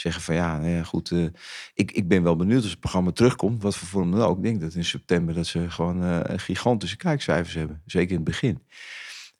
zeggen 0.00 0.22
van 0.22 0.34
ja, 0.34 0.58
nou 0.58 0.84
goed, 0.84 1.10
uh, 1.10 1.26
ik, 1.74 1.92
ik 1.92 2.08
ben 2.08 2.22
wel 2.22 2.36
benieuwd 2.36 2.62
als 2.62 2.70
het 2.70 2.80
programma 2.80 3.10
terugkomt, 3.10 3.62
wat 3.62 3.76
voor 3.76 3.88
vorm 3.88 4.10
dan 4.10 4.20
ook. 4.20 4.36
Ik 4.36 4.42
denk 4.42 4.60
dat 4.60 4.74
in 4.74 4.84
september 4.84 5.34
dat 5.34 5.46
ze 5.46 5.70
gewoon 5.70 6.02
uh, 6.02 6.20
gigantische 6.26 6.96
kijkcijfers 6.96 7.54
hebben, 7.54 7.82
zeker 7.86 8.10
in 8.10 8.16
het 8.16 8.24
begin. 8.24 8.62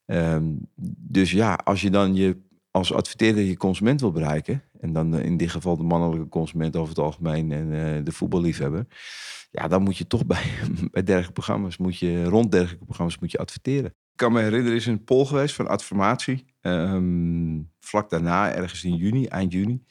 Um, 0.06 0.68
dus 0.96 1.30
ja, 1.30 1.54
als 1.64 1.80
je 1.80 1.90
dan 1.90 2.14
je 2.14 2.36
als 2.70 2.92
adverteerder 2.92 3.42
je 3.42 3.56
consument 3.56 4.00
wil 4.00 4.12
bereiken, 4.12 4.62
en 4.80 4.92
dan 4.92 5.14
eh, 5.14 5.24
in 5.24 5.36
dit 5.36 5.50
geval 5.50 5.76
de 5.76 5.82
mannelijke 5.82 6.28
consument 6.28 6.76
over 6.76 6.88
het 6.88 6.98
algemeen 6.98 7.52
en 7.52 8.04
de 8.04 8.12
voetballiefhebber, 8.12 8.86
ja, 9.50 9.68
dan 9.68 9.82
moet 9.82 9.96
je 9.96 10.06
toch 10.06 10.26
bij, 10.26 10.44
bij 10.92 11.02
dergelijke 11.02 11.32
programma's, 11.32 11.76
moet 11.76 11.98
je, 11.98 12.24
rond 12.24 12.52
dergelijke 12.52 12.84
programma's 12.84 13.18
moet 13.18 13.30
je 13.30 13.38
adverteren. 13.38 13.90
Ik 13.90 14.24
kan 14.24 14.32
me 14.32 14.38
herinneren, 14.38 14.70
er 14.70 14.76
is 14.76 14.86
een 14.86 15.04
poll 15.04 15.24
geweest 15.24 15.54
van 15.54 15.68
Adformatie, 15.68 16.44
um, 16.60 17.70
vlak 17.80 18.10
daarna, 18.10 18.52
ergens 18.54 18.84
in 18.84 18.96
juni, 18.96 19.26
eind 19.26 19.52
juni. 19.52 19.82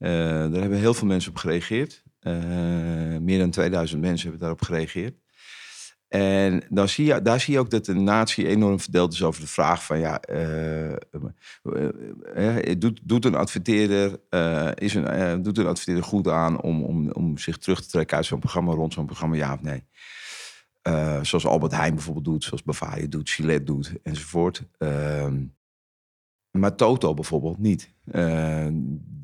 Uh, 0.00 0.10
daar 0.10 0.60
hebben 0.60 0.78
heel 0.78 0.94
veel 0.94 1.06
mensen 1.06 1.30
op 1.30 1.36
gereageerd. 1.36 2.02
Uh, 2.20 2.34
meer 3.18 3.38
dan 3.38 3.50
2000 3.50 4.00
mensen 4.00 4.22
hebben 4.22 4.40
daarop 4.40 4.62
gereageerd. 4.62 5.18
En 6.08 6.62
dan 6.68 6.88
zie 6.88 7.04
je, 7.04 7.22
daar 7.22 7.40
zie 7.40 7.54
je 7.54 7.60
ook 7.60 7.70
dat 7.70 7.84
de 7.84 7.94
natie 7.94 8.46
enorm 8.46 8.80
verdeeld 8.80 9.12
is 9.12 9.22
over 9.22 9.40
de 9.40 9.46
vraag 9.46 9.84
van 9.84 9.98
ja, 9.98 10.22
uh, 10.30 10.96
doet, 12.78 13.00
doet 13.02 13.24
een 13.24 13.34
adverteerder, 13.34 14.20
is 14.74 14.94
een, 14.94 15.42
doet 15.42 15.58
een 15.58 15.66
adverteerder 15.66 16.04
goed 16.04 16.28
aan 16.28 16.60
om, 16.60 16.82
om, 16.82 17.10
om 17.10 17.38
zich 17.38 17.58
terug 17.58 17.82
te 17.82 17.88
trekken 17.88 18.16
uit 18.16 18.26
zo'n 18.26 18.38
programma, 18.38 18.72
rond 18.72 18.92
zo'n 18.92 19.06
programma, 19.06 19.36
ja 19.36 19.52
of 19.52 19.62
nee? 19.62 19.84
zoals 21.22 21.46
Albert 21.46 21.72
Heijn 21.72 21.94
bijvoorbeeld 21.94 22.24
doet, 22.24 22.44
zoals 22.44 22.62
Bavaria 22.62 23.06
doet, 23.06 23.30
Gillette 23.30 23.64
doet 23.64 23.92
enzovoort. 24.02 24.62
Ehm, 24.78 25.44
maar 26.50 26.76
Toto 26.76 27.14
bijvoorbeeld 27.14 27.58
niet. 27.58 27.94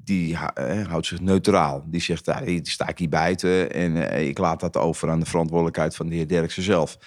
Die 0.07 0.33
uh, 0.33 0.87
houdt 0.87 1.07
zich 1.07 1.21
neutraal. 1.21 1.85
Die 1.87 2.01
zegt, 2.01 2.29
uh, 2.29 2.41
die 2.45 2.71
sta 2.71 2.89
ik 2.89 2.99
hier 2.99 3.09
buiten 3.09 3.73
en 3.73 4.11
eh, 4.11 4.29
ik 4.29 4.39
laat 4.39 4.61
dat 4.61 4.77
over 4.77 5.11
aan 5.11 5.21
de 5.21 5.27
verantwoordelijkheid 5.27 5.97
van 5.97 6.09
de 6.09 6.15
heer 6.15 6.29
Derksen 6.29 6.63
zelf. 6.63 6.99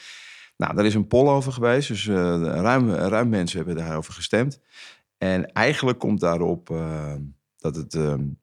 Nou, 0.57 0.75
daar 0.75 0.85
is 0.85 0.93
een 0.93 1.07
poll 1.07 1.27
over 1.27 1.51
geweest, 1.51 1.87
dus 1.87 2.07
ruim, 2.07 2.89
ruim 2.91 3.29
mensen 3.29 3.57
hebben 3.57 3.75
daarover 3.75 4.13
gestemd. 4.13 4.59
En 5.17 5.51
eigenlijk 5.51 5.99
komt 5.99 6.19
daarop 6.19 6.67
dat 7.57 7.75
het 7.75 7.93
een 7.93 8.37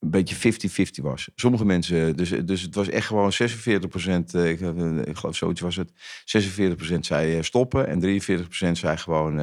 beetje 0.00 0.52
50-50 1.00 1.02
was. 1.02 1.28
Sommige 1.34 1.64
mensen, 1.64 2.16
dus, 2.16 2.30
dus 2.44 2.62
het 2.62 2.74
was 2.74 2.88
echt 2.88 3.06
gewoon 3.06 3.32
46 3.32 3.90
procent, 3.90 4.34
ik, 4.34 4.60
ik, 5.04 5.16
geloof 5.16 5.36
zoiets 5.36 5.60
was 5.60 5.76
het, 5.76 5.92
46 6.24 6.76
procent 6.76 7.06
zei 7.06 7.42
stoppen 7.42 7.86
en 7.86 7.98
43 7.98 8.46
procent 8.46 8.78
zei 8.78 8.96
gewoon, 8.96 9.38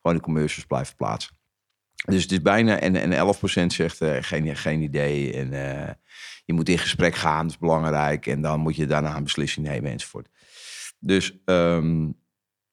gewoon 0.00 0.16
de 0.16 0.22
commercials 0.22 0.66
blijven 0.66 0.96
plaatsen. 0.96 1.36
Dus 2.04 2.22
het 2.22 2.32
is 2.32 2.42
bijna, 2.42 2.80
en, 2.80 2.96
en 2.96 3.34
11% 3.34 3.66
zegt 3.66 4.02
uh, 4.02 4.16
geen, 4.20 4.56
geen 4.56 4.82
idee. 4.82 5.32
En 5.32 5.52
uh, 5.52 5.90
je 6.44 6.52
moet 6.52 6.68
in 6.68 6.78
gesprek 6.78 7.14
gaan, 7.14 7.42
dat 7.42 7.50
is 7.50 7.58
belangrijk. 7.58 8.26
En 8.26 8.40
dan 8.40 8.60
moet 8.60 8.76
je 8.76 8.86
daarna 8.86 9.16
een 9.16 9.22
beslissing 9.22 9.66
nemen 9.66 9.90
enzovoort. 9.90 10.28
Dus 10.98 11.38
um, 11.44 12.16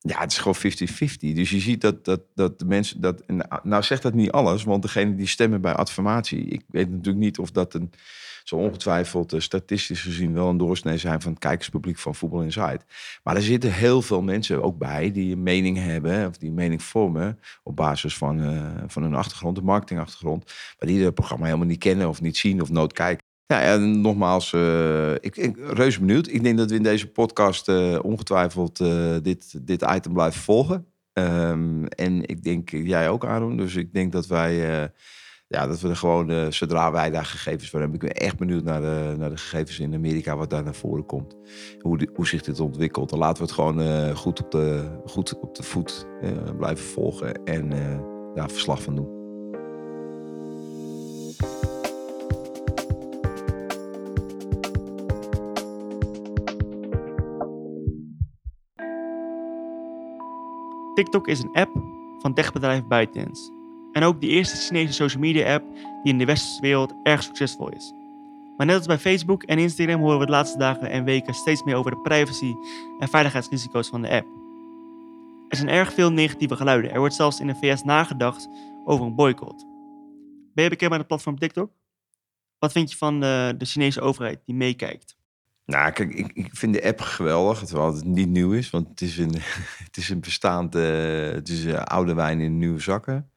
ja, 0.04 0.20
het 0.20 0.32
is 0.32 0.38
gewoon 0.38 0.58
50-50. 0.58 1.36
Dus 1.36 1.50
je 1.50 1.60
ziet 1.60 1.82
dat, 1.82 2.06
dat, 2.06 2.22
dat 2.36 2.60
de 2.60 2.66
mensen 2.66 3.02
dat. 3.02 3.24
Nou, 3.64 3.84
zegt 3.84 4.02
dat 4.02 4.14
niet 4.14 4.32
alles, 4.32 4.64
want 4.64 4.82
degene 4.82 5.16
die 5.16 5.28
stemmen 5.28 5.62
bij 5.62 5.74
adformatie. 5.74 6.44
Ik 6.46 6.64
weet 6.68 6.90
natuurlijk 6.90 7.24
niet 7.24 7.40
of 7.40 7.52
dat 7.52 7.74
een. 7.74 7.92
Zo 8.44 8.56
ongetwijfeld 8.56 9.34
uh, 9.34 9.40
statistisch 9.40 10.02
gezien 10.02 10.34
wel 10.34 10.50
een 10.50 10.58
doorsnee 10.58 10.98
zijn 10.98 11.22
van 11.22 11.32
het 11.32 11.40
kijkerspubliek 11.40 11.98
van 11.98 12.16
Voetbal 12.16 12.42
Insight. 12.42 12.86
Maar 13.24 13.36
er 13.36 13.42
zitten 13.42 13.74
heel 13.74 14.02
veel 14.02 14.22
mensen 14.22 14.64
ook 14.64 14.78
bij 14.78 15.12
die 15.12 15.32
een 15.32 15.44
mening 15.44 15.78
hebben, 15.78 16.28
of 16.28 16.38
die 16.38 16.50
een 16.50 16.56
mening 16.56 16.84
vormen 16.84 17.40
op 17.64 17.76
basis 17.76 18.18
van, 18.18 18.40
uh, 18.40 18.72
van 18.88 19.04
hun 19.04 19.16
achtergrond, 19.16 19.56
de 19.56 19.62
marketingachtergrond. 19.62 20.46
Maar 20.80 20.90
die 20.90 21.04
het 21.04 21.14
programma 21.14 21.46
helemaal 21.46 21.68
niet 21.68 21.80
kennen 21.80 22.10
of 22.10 22.22
niet 22.22 22.38
zien 22.38 22.62
of 22.62 22.70
nooit 22.70 22.94
kijken. 22.94 23.30
Ja, 23.52 23.62
en 23.62 24.02
nogmaals, 24.02 24.54
uh, 24.54 25.14
ik, 25.14 25.38
ik 25.38 25.58
reus 25.58 26.00
benieuwd. 26.00 26.28
Ik 26.28 26.44
denk 26.44 26.58
dat 26.58 26.70
we 26.70 26.76
in 26.76 26.84
deze 26.84 27.08
podcast 27.08 27.70
uh, 27.70 28.00
ongetwijfeld 28.02 28.80
uh, 28.80 29.16
dit, 29.22 29.68
dit 29.68 29.82
item 29.82 30.14
blijven 30.14 30.42
volgen. 30.42 30.86
Um, 31.14 31.88
en 31.88 32.26
ik 32.26 32.44
denk, 32.44 32.70
jij 32.70 33.10
ook 33.10 33.26
Aaron. 33.26 33.58
Dus 33.58 33.76
ik 33.76 33.94
denk 33.94 34.12
dat 34.12 34.28
wij, 34.28 34.56
ja, 35.48 35.68
dat 35.68 35.80
we 35.80 35.96
gewoon, 35.96 36.54
zodra 36.54 36.92
wij 36.92 37.10
daar 37.10 37.26
gegevens 37.26 37.70
van 37.70 37.80
hebben. 37.80 38.00
Ik 38.02 38.08
ben 38.08 38.26
echt 38.26 38.38
benieuwd 38.38 38.64
naar 38.64 38.82
de, 38.82 39.16
naar 39.18 39.30
de 39.30 39.38
gegevens 39.38 39.80
in 39.80 39.94
Amerika, 39.94 40.38
wat 40.38 40.50
daar 40.50 40.64
naar 40.64 40.76
voren 40.76 41.06
komt. 41.06 41.36
Hoe, 41.80 42.10
hoe 42.14 42.28
zich 42.28 42.42
dit 42.42 42.60
ontwikkelt. 42.60 43.10
Dan 43.10 43.20
laten 43.20 43.38
we 43.38 43.44
het 43.44 43.52
gewoon 43.52 44.16
goed, 44.16 44.44
op 44.44 44.52
de, 44.52 45.00
goed 45.06 45.40
op 45.40 45.56
de 45.56 45.64
voet 45.64 46.08
blijven 46.58 46.86
volgen 46.86 47.44
en 47.44 47.70
daar 48.34 48.50
verslag 48.50 48.82
van 48.82 48.96
doen. 48.96 49.21
TikTok 61.02 61.28
is 61.28 61.44
een 61.44 61.54
app 61.54 61.72
van 62.20 62.34
techbedrijf 62.34 62.86
ByteDance. 62.86 63.52
En 63.92 64.04
ook 64.04 64.22
de 64.22 64.28
eerste 64.28 64.56
Chinese 64.56 64.94
social 64.94 65.22
media 65.22 65.54
app 65.54 65.66
die 66.04 66.14
in 66.14 66.18
de 66.18 66.26
westerse 66.26 66.62
wereld 66.62 66.94
erg 67.04 67.24
succesvol 67.24 67.70
is. 67.70 67.94
Maar 68.58 68.66
net 68.66 68.78
als 68.78 68.86
bij 68.86 68.98
Facebook 68.98 69.44
en 69.44 69.58
Instagram 69.58 70.02
horen 70.02 70.20
we 70.20 70.26
de 70.26 70.32
laatste 70.32 70.58
dagen 70.58 70.90
en 70.90 71.04
weken 71.04 71.34
steeds 71.34 71.64
meer 71.64 71.76
over 71.76 71.92
de 71.92 72.02
privacy 72.02 72.54
en 73.00 73.08
veiligheidsrisico's 73.08 73.88
van 73.88 74.02
de 74.02 74.10
app. 74.10 74.28
Er 75.48 75.58
zijn 75.58 75.70
erg 75.70 75.94
veel 75.94 76.12
negatieve 76.12 76.56
geluiden. 76.56 76.92
Er 76.92 77.00
wordt 77.00 77.16
zelfs 77.16 77.40
in 77.40 77.48
de 77.48 77.56
VS 77.56 77.84
nagedacht 77.84 78.48
over 78.86 79.06
een 79.06 79.16
boycott. 79.16 79.66
Ben 80.54 80.64
je 80.64 80.70
bekend 80.70 80.90
met 80.90 81.00
het 81.00 81.08
platform 81.08 81.40
TikTok? 81.40 81.72
Wat 82.60 82.72
vind 82.72 82.92
je 82.92 82.98
van 82.98 83.20
de, 83.20 83.54
de 83.58 83.66
Chinese 83.66 84.02
overheid 84.02 84.42
die 84.46 84.56
meekijkt? 84.56 85.18
Nou, 85.72 85.92
kijk, 85.92 86.14
ik, 86.14 86.32
ik 86.34 86.50
vind 86.52 86.74
de 86.74 86.84
app 86.84 87.02
geweldig, 87.02 87.60
terwijl 87.60 87.96
het 87.96 88.06
niet 88.06 88.30
nieuw 88.30 88.52
is. 88.52 88.70
Want 88.70 88.88
het 88.90 89.02
is 89.02 89.18
een, 89.18 89.36
het 89.88 89.98
is 89.98 90.10
een 90.10 90.20
bestaand, 90.20 90.76
uh, 90.76 91.32
het 91.32 91.50
is 91.50 91.66
uh, 91.66 91.74
oude 91.74 92.14
wijn 92.14 92.40
in 92.40 92.58
nieuwe 92.58 92.80
zakken. 92.80 93.32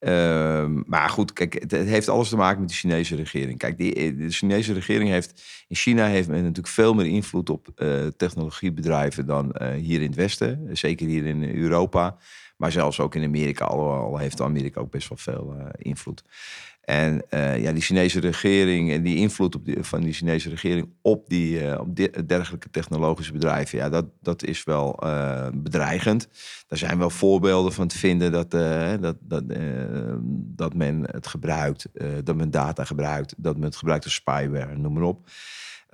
Uh, 0.00 0.66
maar 0.86 1.08
goed, 1.08 1.32
kijk, 1.32 1.54
het, 1.54 1.72
heeft 1.72 2.08
alles 2.08 2.28
te 2.28 2.36
maken 2.36 2.60
met 2.60 2.68
de 2.68 2.74
Chinese 2.74 3.16
regering. 3.16 3.58
Kijk, 3.58 3.78
die, 3.78 4.16
de 4.16 4.30
Chinese 4.30 4.72
regering 4.72 5.10
heeft 5.10 5.42
in 5.68 5.76
China 5.76 6.06
heeft 6.06 6.28
men 6.28 6.40
natuurlijk 6.40 6.68
veel 6.68 6.94
meer 6.94 7.06
invloed 7.06 7.50
op 7.50 7.68
technologiebedrijven 8.16 9.26
dan 9.26 9.62
hier 9.74 10.00
in 10.00 10.06
het 10.06 10.14
Westen. 10.14 10.68
Zeker 10.72 11.06
hier 11.06 11.26
in 11.26 11.42
Europa. 11.54 12.16
Maar 12.62 12.72
zelfs 12.72 13.00
ook 13.00 13.14
in 13.14 13.24
Amerika, 13.24 13.64
al, 13.64 14.16
heeft 14.18 14.40
Amerika 14.40 14.80
ook 14.80 14.90
best 14.90 15.08
wel 15.08 15.18
veel 15.18 15.56
invloed. 15.78 16.24
En 16.80 17.22
uh, 17.30 17.62
ja, 17.62 17.72
die 17.72 17.82
Chinese 17.82 18.20
regering 18.20 18.90
en 18.90 19.02
die 19.02 19.16
invloed 19.16 19.54
op 19.54 19.64
die, 19.64 19.82
van 19.82 20.00
die 20.00 20.12
Chinese 20.12 20.48
regering 20.48 20.88
op, 21.00 21.28
die, 21.28 21.62
uh, 21.62 21.80
op 21.80 21.96
dergelijke 22.26 22.70
technologische 22.70 23.32
bedrijven, 23.32 23.78
ja, 23.78 23.88
dat, 23.88 24.04
dat 24.20 24.44
is 24.44 24.64
wel 24.64 24.98
bedreigend. 25.54 26.28
Daar 26.66 26.78
zijn 26.78 26.98
wel 26.98 27.10
voorbeelden 27.10 27.72
van 27.72 27.88
te 27.88 27.98
vinden 27.98 28.32
dat, 28.32 28.50
dat, 28.50 29.16
dat, 29.20 29.44
dat 30.34 30.74
men 30.74 31.06
het 31.10 31.26
gebruikt, 31.26 31.88
dat 32.24 32.36
men 32.36 32.50
data 32.50 32.84
gebruikt, 32.84 33.34
dat 33.36 33.56
men 33.56 33.64
het 33.64 33.76
gebruikt 33.76 34.04
als 34.04 34.14
spyware, 34.14 34.76
noem 34.76 34.92
maar 34.92 35.02
op. 35.02 35.28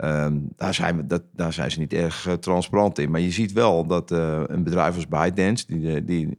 Um, 0.05 0.49
daar, 0.57 0.75
zijn 0.75 1.09
dat, 1.09 1.23
daar 1.33 1.53
zijn 1.53 1.71
ze 1.71 1.79
niet 1.79 1.93
erg 1.93 2.37
transparant 2.41 2.99
in. 2.99 3.11
Maar 3.11 3.21
je 3.21 3.31
ziet 3.31 3.53
wel 3.53 3.87
dat 3.87 4.11
een 4.11 4.63
bedrijf 4.65 4.95
als 4.95 5.09
ByteDance, 5.09 5.67
die, 5.67 6.05
die 6.05 6.37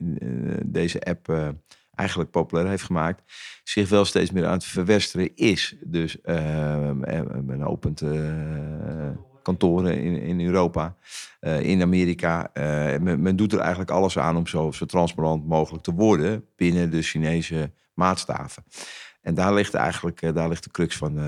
deze 0.66 1.02
app 1.02 1.54
eigenlijk 1.96 2.32
populair 2.32 2.68
heeft 2.68 2.84
gemaakt, 2.84 3.24
zich 3.64 3.90
wel 3.90 4.06
steeds 4.06 4.32
meer 4.32 4.46
aan 4.46 4.54
het 4.54 4.64
verwesteren 4.64 5.36
is. 5.36 5.76
Dus 5.86 6.18
men 7.46 7.64
opent 7.64 8.04
kantoren 9.42 10.02
in, 10.02 10.22
in 10.22 10.42
Europa, 10.42 10.96
in 11.62 11.82
Amerika. 11.82 12.50
Men, 13.02 13.22
men, 13.22 13.36
doet 13.36 13.54
er 13.54 13.60
eigenlijk 13.60 13.92
alles 13.92 14.18
aan 14.18 14.38
om 14.38 14.48
zo, 14.48 14.72
zo 14.72 14.86
transparant 14.86 15.48
mogelijk 15.48 15.84
te 15.84 15.94
worden 15.94 16.46
binnen 16.56 16.92
de 16.92 17.02
Chinese 17.02 17.72
maatstaven. 17.94 18.64
En 19.22 19.34
daar 19.34 19.54
ligt 19.54 19.74
eigenlijk 19.74 20.34
daar 20.34 20.50
ligt 20.50 20.64
de 20.64 20.72
crux 20.72 20.98
van, 20.98 21.20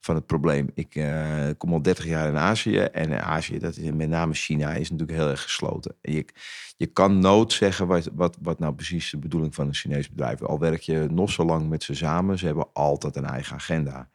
van 0.00 0.14
het 0.14 0.26
probleem. 0.26 0.70
Ik 0.74 0.94
uh, 0.94 1.48
kom 1.58 1.72
al 1.72 1.82
30 1.82 2.04
jaar 2.04 2.28
in 2.28 2.36
Azië. 2.36 2.78
En 2.78 3.24
Azië, 3.24 3.58
dat 3.58 3.76
is, 3.76 3.90
met 3.92 4.08
name 4.08 4.34
China, 4.34 4.72
is 4.72 4.90
natuurlijk 4.90 5.18
heel 5.18 5.28
erg 5.28 5.42
gesloten. 5.42 5.94
Je, 6.00 6.24
je 6.76 6.86
kan 6.86 7.18
nooit 7.18 7.52
zeggen 7.52 7.86
wat, 7.86 8.10
wat, 8.14 8.36
wat 8.42 8.58
nou 8.58 8.74
precies 8.74 9.10
de 9.10 9.18
bedoeling 9.18 9.54
van 9.54 9.66
een 9.66 9.74
Chinees 9.74 10.10
bedrijf 10.10 10.40
is. 10.40 10.46
Al 10.46 10.58
werk 10.58 10.80
je 10.80 11.06
nog 11.10 11.30
zo 11.30 11.44
lang 11.44 11.68
met 11.68 11.82
ze 11.82 11.94
samen, 11.94 12.38
ze 12.38 12.46
hebben 12.46 12.68
altijd 12.72 13.16
een 13.16 13.24
eigen 13.24 13.56
agenda. 13.56 14.08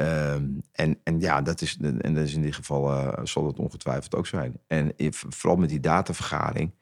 Um, 0.00 0.62
en, 0.72 1.00
en 1.02 1.20
ja, 1.20 1.42
dat 1.42 1.60
is, 1.60 1.76
en 1.80 2.14
dat 2.14 2.24
is 2.24 2.34
in 2.34 2.42
dit 2.42 2.54
geval 2.54 2.92
uh, 2.92 3.12
zal 3.22 3.44
dat 3.44 3.58
ongetwijfeld 3.58 4.14
ook 4.14 4.26
zijn. 4.26 4.60
En 4.66 4.92
vooral 5.10 5.56
met 5.56 5.68
die 5.68 5.80
datavergaring. 5.80 6.74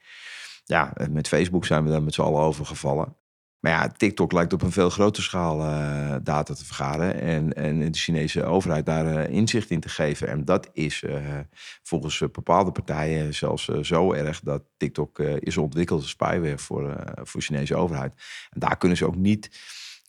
Ja, 0.65 0.93
met 1.11 1.29
Facebook 1.29 1.65
zijn 1.65 1.85
we 1.85 1.91
daar 1.91 2.03
met 2.03 2.15
z'n 2.15 2.21
allen 2.21 2.41
over 2.41 2.67
gevallen. 2.67 3.17
Maar 3.65 3.73
ja, 3.73 3.89
TikTok 3.89 4.33
lijkt 4.33 4.53
op 4.53 4.63
een 4.63 4.73
veel 4.73 4.91
grotere 4.91 5.23
schaal 5.23 5.61
uh, 5.61 6.17
data 6.23 6.55
te 6.55 6.65
vergaren. 6.65 7.21
En, 7.21 7.53
en 7.53 7.93
de 7.93 7.99
Chinese 7.99 8.45
overheid 8.45 8.87
daar 8.87 9.07
uh, 9.07 9.37
inzicht 9.37 9.71
in 9.71 9.81
te 9.81 9.89
geven. 9.89 10.29
En 10.29 10.45
dat 10.45 10.71
is 10.73 11.03
uh, 11.03 11.39
volgens 11.83 12.19
bepaalde 12.19 12.73
partijen 12.73 13.35
zelfs 13.35 13.65
zo 13.65 14.13
erg 14.13 14.41
dat 14.41 14.63
TikTok 14.77 15.19
is 15.19 15.57
ontwikkeld 15.57 16.01
als 16.01 16.11
spyware 16.11 16.59
voor, 16.59 17.13
voor 17.15 17.41
de 17.41 17.47
Chinese 17.47 17.75
overheid. 17.75 18.15
En 18.51 18.61
daar 18.61 18.77
kunnen 18.77 18.99
ze 18.99 19.07
ook 19.07 19.17
niet 19.17 19.51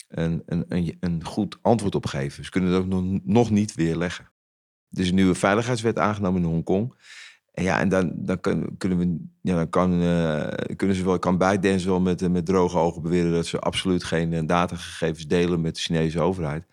een, 0.07 0.43
een, 0.45 0.65
een, 0.67 0.97
een 0.99 1.23
goed 1.25 1.57
antwoord 1.61 1.95
op 1.95 2.05
geven. 2.05 2.43
Ze 2.43 2.51
kunnen 2.51 2.71
het 2.71 2.81
ook 2.81 2.87
nog, 2.87 3.19
nog 3.23 3.49
niet 3.49 3.75
weerleggen. 3.75 4.31
Er 4.89 5.01
is 5.01 5.09
een 5.09 5.15
nieuwe 5.15 5.35
veiligheidswet 5.35 5.99
aangenomen 5.99 6.41
in 6.41 6.47
Hongkong. 6.47 6.93
En 7.55 7.63
ja, 7.63 7.79
en 7.79 7.89
dan, 7.89 8.11
dan 8.15 8.39
kunnen 8.77 8.97
we, 8.97 9.17
ja, 9.41 9.55
dan 9.55 9.69
kan, 9.69 10.01
uh, 10.01 10.47
kunnen 10.75 10.95
ze 10.95 11.03
wel, 11.03 11.19
kan 11.19 11.37
ByteDance 11.37 11.87
wel 11.87 11.99
met, 11.99 12.31
met 12.31 12.45
droge 12.45 12.77
ogen 12.77 13.01
beweren 13.01 13.31
dat 13.31 13.45
ze 13.45 13.59
absoluut 13.59 14.03
geen 14.03 14.31
uh, 14.31 14.39
datagegevens 14.45 15.27
delen 15.27 15.61
met 15.61 15.75
de 15.75 15.81
Chinese 15.81 16.19
overheid. 16.19 16.65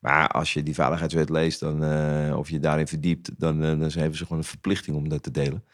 Maar 0.00 0.28
als 0.28 0.52
je 0.52 0.62
die 0.62 0.74
veiligheidswet 0.74 1.30
leest, 1.30 1.60
dan, 1.60 1.82
uh, 1.82 2.36
of 2.36 2.50
je 2.50 2.58
daarin 2.58 2.86
verdiept, 2.86 3.30
dan, 3.38 3.60
dan 3.60 3.80
hebben 3.80 4.16
ze 4.16 4.22
gewoon 4.22 4.38
een 4.38 4.44
verplichting 4.44 4.96
om 4.96 5.08
dat 5.08 5.22
te 5.22 5.30
delen. 5.30 5.64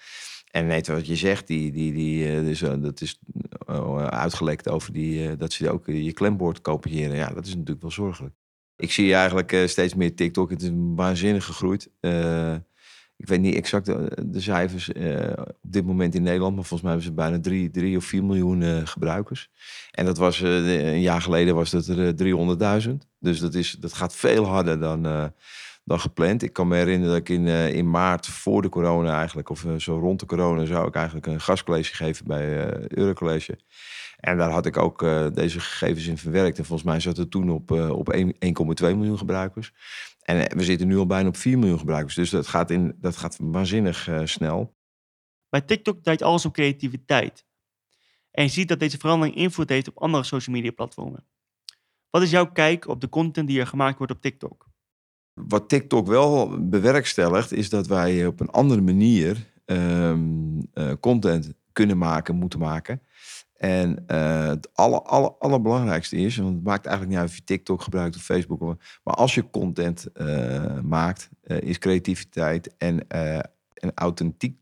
En 0.50 0.66
weet 0.66 0.86
wat 0.86 1.06
je 1.06 1.16
zegt, 1.16 1.46
die, 1.46 1.72
die, 1.72 1.92
die, 1.92 2.42
dus, 2.44 2.58
dat 2.60 3.00
is 3.00 3.20
uitgelekt 4.08 4.68
over 4.68 4.92
die, 4.92 5.36
dat 5.36 5.52
ze 5.52 5.70
ook 5.70 5.86
je 5.86 6.12
klembord 6.12 6.60
kopiëren. 6.60 7.16
Ja, 7.16 7.28
dat 7.28 7.46
is 7.46 7.54
natuurlijk 7.54 7.82
wel 7.82 7.90
zorgelijk. 7.90 8.34
Ik 8.76 8.92
zie 8.92 9.14
eigenlijk 9.14 9.62
steeds 9.66 9.94
meer 9.94 10.14
TikTok. 10.14 10.50
Het 10.50 10.62
is 10.62 10.70
waanzinnig 10.74 11.44
gegroeid. 11.44 11.90
Ik 13.24 13.30
weet 13.30 13.40
niet 13.40 13.54
exact 13.54 13.86
de, 13.86 14.16
de 14.26 14.40
cijfers 14.40 14.88
uh, 14.88 15.32
op 15.36 15.72
dit 15.72 15.86
moment 15.86 16.14
in 16.14 16.22
Nederland, 16.22 16.54
maar 16.54 16.64
volgens 16.64 16.82
mij 16.82 16.90
hebben 16.90 17.08
ze 17.08 17.14
bijna 17.14 17.40
3 17.40 17.70
drie, 17.70 17.96
of 17.96 18.04
4 18.04 18.24
miljoen 18.24 18.60
uh, 18.60 18.80
gebruikers. 18.84 19.50
En 19.90 20.04
dat 20.04 20.18
was 20.18 20.40
uh, 20.40 20.92
een 20.92 21.00
jaar 21.00 21.20
geleden 21.20 21.54
was 21.54 21.70
dat 21.70 21.86
er 21.86 22.14
300.000. 22.86 22.90
Dus 23.18 23.38
dat, 23.40 23.54
is, 23.54 23.76
dat 23.80 23.92
gaat 23.92 24.14
veel 24.16 24.44
harder 24.44 24.80
dan, 24.80 25.02
dan 25.84 26.00
gepland. 26.00 26.42
Ik 26.42 26.52
kan 26.52 26.68
me 26.68 26.76
herinneren 26.76 27.08
dat 27.08 27.28
ik 27.28 27.28
in, 27.28 27.46
in 27.46 27.90
maart 27.90 28.26
voor 28.26 28.62
de 28.62 28.68
corona 28.68 29.18
eigenlijk, 29.18 29.50
of 29.50 29.66
zo 29.76 29.98
rond 29.98 30.20
de 30.20 30.26
corona, 30.26 30.64
zou 30.64 30.88
ik 30.88 30.94
eigenlijk 30.94 31.26
een 31.26 31.40
gastcollege 31.40 31.94
geven 31.94 32.26
bij 32.26 32.66
Eurocollege. 32.88 33.58
En 34.16 34.36
daar 34.36 34.50
had 34.50 34.66
ik 34.66 34.76
ook 34.76 35.06
deze 35.34 35.60
gegevens 35.60 36.06
in 36.06 36.18
verwerkt. 36.18 36.58
En 36.58 36.64
volgens 36.64 36.88
mij 36.88 37.00
zat 37.00 37.16
het 37.16 37.30
toen 37.30 37.50
op, 37.50 37.70
op 37.70 38.14
1,2 38.14 38.26
miljoen 38.80 39.18
gebruikers. 39.18 39.72
En 40.24 40.48
eh, 40.48 40.56
we 40.56 40.64
zitten 40.64 40.86
nu 40.86 40.96
al 40.96 41.06
bijna 41.06 41.28
op 41.28 41.36
4 41.36 41.58
miljoen 41.58 41.78
gebruikers. 41.78 42.14
Dus 42.14 42.30
dat 42.30 42.46
gaat, 42.46 42.70
in, 42.70 42.96
dat 43.00 43.16
gaat 43.16 43.36
waanzinnig 43.40 44.08
uh, 44.08 44.20
snel. 44.24 44.74
Bij 45.48 45.60
TikTok 45.60 46.02
draait 46.02 46.22
alles 46.22 46.44
om 46.44 46.50
creativiteit. 46.50 47.44
En 48.30 48.44
je 48.44 48.50
ziet 48.50 48.68
dat 48.68 48.78
deze 48.78 48.98
verandering 48.98 49.36
invloed 49.36 49.68
heeft 49.68 49.88
op 49.88 49.98
andere 49.98 50.24
social 50.24 50.56
media 50.56 50.70
platformen. 50.70 51.26
Wat 52.10 52.22
is 52.22 52.30
jouw 52.30 52.52
kijk 52.52 52.88
op 52.88 53.00
de 53.00 53.08
content 53.08 53.48
die 53.48 53.60
er 53.60 53.66
gemaakt 53.66 53.98
wordt 53.98 54.12
op 54.12 54.20
TikTok? 54.20 54.66
Wat 55.32 55.68
TikTok 55.68 56.06
wel 56.06 56.68
bewerkstelligt, 56.68 57.52
is 57.52 57.70
dat 57.70 57.86
wij 57.86 58.26
op 58.26 58.40
een 58.40 58.50
andere 58.50 58.80
manier 58.80 59.52
um, 59.64 60.56
uh, 60.74 60.92
content 61.00 61.52
kunnen 61.72 61.98
maken, 61.98 62.36
moeten 62.36 62.58
maken. 62.58 63.02
En 63.64 64.04
uh, 64.06 64.46
het 64.46 64.74
aller, 64.74 65.02
aller, 65.02 65.32
allerbelangrijkste 65.38 66.16
is, 66.16 66.36
want 66.36 66.54
het 66.54 66.64
maakt 66.64 66.86
eigenlijk 66.86 67.16
niet 67.16 67.20
uit 67.24 67.30
of 67.30 67.36
je 67.36 67.44
TikTok 67.44 67.82
gebruikt 67.82 68.16
of 68.16 68.22
Facebook, 68.22 68.76
maar 69.04 69.14
als 69.14 69.34
je 69.34 69.50
content 69.50 70.06
uh, 70.14 70.80
maakt, 70.80 71.30
uh, 71.44 71.60
is 71.60 71.78
creativiteit 71.78 72.76
en, 72.76 73.08
en 73.08 73.92
authentiek 73.94 74.56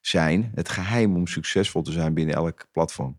zijn 0.00 0.52
het 0.54 0.68
geheim 0.68 1.16
om 1.16 1.26
succesvol 1.26 1.82
te 1.82 1.92
zijn 1.92 2.14
binnen 2.14 2.34
elk 2.34 2.66
platform. 2.72 3.18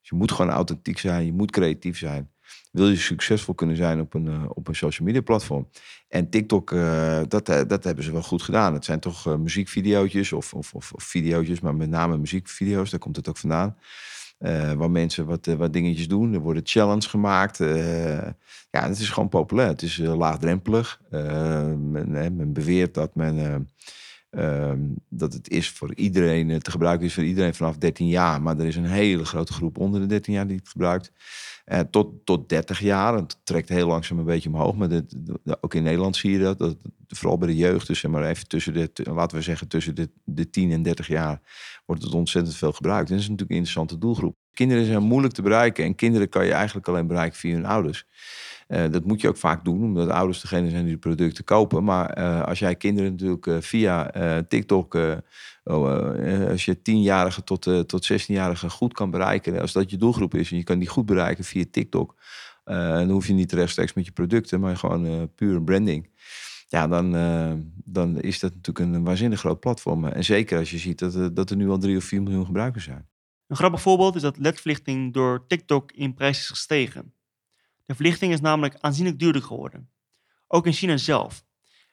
Dus 0.00 0.08
je 0.08 0.16
moet 0.16 0.32
gewoon 0.32 0.50
authentiek 0.50 0.98
zijn, 0.98 1.24
je 1.24 1.32
moet 1.32 1.50
creatief 1.50 1.98
zijn. 1.98 2.30
Wil 2.72 2.88
je 2.88 2.96
succesvol 2.96 3.54
kunnen 3.54 3.76
zijn 3.76 4.00
op 4.00 4.14
een, 4.14 4.48
op 4.48 4.68
een 4.68 4.74
social 4.74 5.06
media 5.06 5.22
platform? 5.22 5.68
En 6.08 6.30
TikTok, 6.30 6.70
dat, 7.28 7.46
dat 7.46 7.84
hebben 7.84 8.04
ze 8.04 8.12
wel 8.12 8.22
goed 8.22 8.42
gedaan. 8.42 8.74
Het 8.74 8.84
zijn 8.84 9.00
toch 9.00 9.38
muziekvideo's 9.38 10.32
of, 10.32 10.54
of, 10.54 10.74
of, 10.74 10.92
of 10.92 11.02
video's, 11.02 11.60
maar 11.60 11.74
met 11.74 11.88
name 11.88 12.18
muziekvideo's, 12.18 12.90
daar 12.90 13.00
komt 13.00 13.16
het 13.16 13.28
ook 13.28 13.36
vandaan. 13.36 13.76
Uh, 14.40 14.72
waar 14.72 14.90
mensen 14.90 15.26
wat, 15.26 15.46
uh, 15.46 15.54
wat 15.54 15.72
dingetjes 15.72 16.08
doen. 16.08 16.34
Er 16.34 16.40
worden 16.40 16.62
challenge 16.66 17.08
gemaakt. 17.08 17.60
Uh, 17.60 18.22
ja, 18.70 18.88
het 18.88 18.98
is 18.98 19.08
gewoon 19.08 19.28
populair. 19.28 19.68
Het 19.68 19.82
is 19.82 19.96
laagdrempelig. 19.96 21.00
Men, 21.10 22.10
men, 22.10 22.52
beweert 22.52 22.94
dat, 22.94 23.14
men, 23.14 23.68
ehm, 24.30 24.80
dat 25.08 25.32
het 25.32 25.50
is 25.50 25.70
voor 25.70 25.94
iedereen 25.94 26.58
te 26.60 26.70
gebruiken 26.70 27.06
is 27.06 27.14
voor 27.14 27.24
iedereen 27.24 27.54
vanaf 27.54 27.76
13 27.76 28.08
jaar. 28.08 28.42
Maar 28.42 28.58
er 28.58 28.66
is 28.66 28.76
een 28.76 28.84
hele 28.84 29.24
grote 29.24 29.52
groep 29.52 29.78
onder 29.78 30.00
de 30.00 30.06
13 30.06 30.32
jaar 30.32 30.46
die 30.46 30.56
het 30.56 30.68
gebruikt. 30.68 31.12
tot, 31.90 32.26
tot 32.26 32.48
30 32.48 32.80
jaar. 32.80 33.14
Het 33.14 33.36
trekt 33.44 33.68
heel 33.68 33.86
langzaam 33.86 34.18
een 34.18 34.24
beetje 34.24 34.48
omhoog. 34.48 34.76
Maar 34.76 34.88
de, 34.88 35.06
ook 35.60 35.74
in 35.74 35.82
Nederland 35.82 36.16
zie 36.16 36.30
je 36.30 36.38
dat, 36.38 36.58
dat. 36.58 36.76
Vooral 37.08 37.38
bij 37.38 37.48
de 37.48 37.56
jeugd. 37.56 37.86
Dus 37.86 37.98
zeg 37.98 38.10
maar 38.10 38.24
even 38.24 38.48
tussen 38.48 38.72
de, 38.72 38.90
laten 39.12 39.36
we 39.36 39.42
zeggen, 39.42 39.68
tussen 39.68 39.94
de, 39.94 40.10
de 40.24 40.50
10 40.50 40.70
en 40.70 40.82
30 40.82 41.06
jaar 41.06 41.40
wordt 41.86 42.02
het 42.02 42.14
ontzettend 42.14 42.56
veel 42.56 42.72
gebruikt. 42.72 43.08
En 43.08 43.14
dat 43.14 43.22
is 43.22 43.28
natuurlijk 43.28 43.50
een 43.50 43.56
interessante 43.56 43.98
doelgroep. 43.98 44.36
Kinderen 44.52 44.84
zijn 44.84 45.02
moeilijk 45.02 45.34
te 45.34 45.42
bereiken 45.42 45.84
en 45.84 45.94
kinderen 45.94 46.28
kan 46.28 46.46
je 46.46 46.52
eigenlijk 46.52 46.88
alleen 46.88 47.06
bereiken 47.06 47.38
via 47.38 47.54
hun 47.54 47.66
ouders. 47.66 48.06
Uh, 48.70 48.84
dat 48.90 49.04
moet 49.04 49.20
je 49.20 49.28
ook 49.28 49.36
vaak 49.36 49.64
doen, 49.64 49.82
omdat 49.82 50.08
ouders 50.08 50.40
degene 50.40 50.70
zijn 50.70 50.84
die 50.84 50.92
de 50.92 50.98
producten 50.98 51.44
kopen. 51.44 51.84
Maar 51.84 52.18
uh, 52.18 52.42
als 52.42 52.58
jij 52.58 52.74
kinderen 52.74 53.10
natuurlijk 53.10 53.46
uh, 53.46 53.56
via 53.60 54.10
TikTok, 54.48 54.94
oh, 55.64 56.48
als 56.50 56.64
je 56.64 56.82
tienjarige 56.82 57.44
tot, 57.44 57.62
tot 57.86 58.12
16-jarige 58.12 58.70
goed 58.70 58.92
kan 58.92 59.10
bereiken, 59.10 59.60
als 59.60 59.72
dat 59.72 59.90
je 59.90 59.96
doelgroep 59.96 60.34
is 60.34 60.50
en 60.50 60.56
je 60.56 60.62
kan 60.62 60.78
die 60.78 60.88
goed 60.88 61.06
bereiken 61.06 61.44
via 61.44 61.64
TikTok, 61.70 62.14
dan 62.64 63.10
hoef 63.10 63.26
je 63.26 63.32
niet 63.32 63.52
rechtstreeks 63.52 63.92
met 63.92 64.04
je 64.04 64.12
producten, 64.12 64.60
maar 64.60 64.76
gewoon 64.76 65.30
puur 65.34 65.62
branding 65.62 66.08
ja, 66.68 66.86
dan, 66.86 67.10
dan 67.84 68.20
is 68.20 68.40
dat 68.40 68.54
natuurlijk 68.54 68.94
een 68.94 69.04
waanzinnig 69.04 69.38
groot 69.38 69.60
platform. 69.60 70.04
En 70.04 70.24
zeker 70.24 70.58
als 70.58 70.70
je 70.70 70.78
ziet 70.78 70.98
dat, 70.98 71.36
dat 71.36 71.50
er 71.50 71.56
nu 71.56 71.68
al 71.70 71.78
drie 71.78 71.96
of 71.96 72.04
vier 72.04 72.22
miljoen 72.22 72.46
gebruikers 72.46 72.84
zijn. 72.84 73.08
Een 73.46 73.56
grappig 73.56 73.80
voorbeeld 73.80 74.16
is 74.16 74.22
dat 74.22 74.38
ledverlichting 74.38 75.12
door 75.12 75.46
TikTok 75.46 75.92
in 75.92 76.14
prijs 76.14 76.38
is 76.38 76.48
gestegen. 76.48 77.12
De 77.90 77.96
verlichting 77.96 78.32
is 78.32 78.40
namelijk 78.40 78.76
aanzienlijk 78.80 79.18
duurder 79.18 79.42
geworden. 79.42 79.90
Ook 80.46 80.66
in 80.66 80.72
China 80.72 80.96
zelf. 80.96 81.44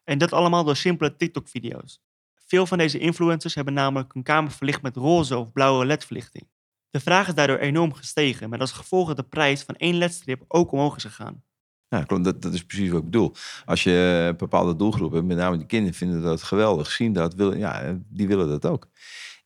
En 0.04 0.18
dat 0.18 0.34
allemaal 0.34 0.63
door 0.63 0.75
simpele 0.75 1.16
TikTok-video's. 1.16 2.01
Veel 2.36 2.66
van 2.66 2.77
deze 2.77 3.00
influencers 3.00 3.56
hebben 3.56 3.74
namelijk 3.74 4.13
hun 4.13 4.24
kamer 4.24 4.51
verlicht 4.51 4.82
met 4.82 4.96
roze 4.96 5.38
of 5.38 5.51
blauwe 5.51 5.86
ledverlichting. 5.86 6.48
De 6.89 7.00
vraag 7.00 7.27
is 7.27 7.34
daardoor 7.34 7.58
enorm 7.58 7.94
gestegen, 7.94 8.50
met 8.50 8.60
als 8.60 8.72
gevolg 8.72 9.08
dat 9.08 9.16
de 9.16 9.24
prijs 9.24 9.63
van 9.63 9.75
één 9.75 9.96
ledstrip 9.96 10.44
ook 10.48 10.72
omhoog 10.72 10.96
is 10.96 11.04
gegaan. 11.04 11.44
Ja, 11.88 12.01
dat, 12.01 12.42
dat 12.42 12.54
is 12.54 12.66
precies 12.66 12.89
wat 12.89 13.00
ik 13.00 13.06
bedoel. 13.06 13.34
Als 13.66 13.84
je 13.84 14.25
een 14.27 14.38
bepaalde 14.38 14.75
doelgroep 14.75 15.12
hebt, 15.12 15.25
met 15.25 15.38
name 15.38 15.58
die 15.58 15.66
kinderen 15.66 15.98
vinden 15.98 16.22
dat 16.22 16.44
geweldig, 16.44 16.92
zien 16.92 17.13
dat, 17.13 17.34
willen, 17.34 17.58
ja, 17.58 17.98
die 18.10 18.27
willen 18.27 18.48
dat 18.48 18.66
ook. 18.66 18.88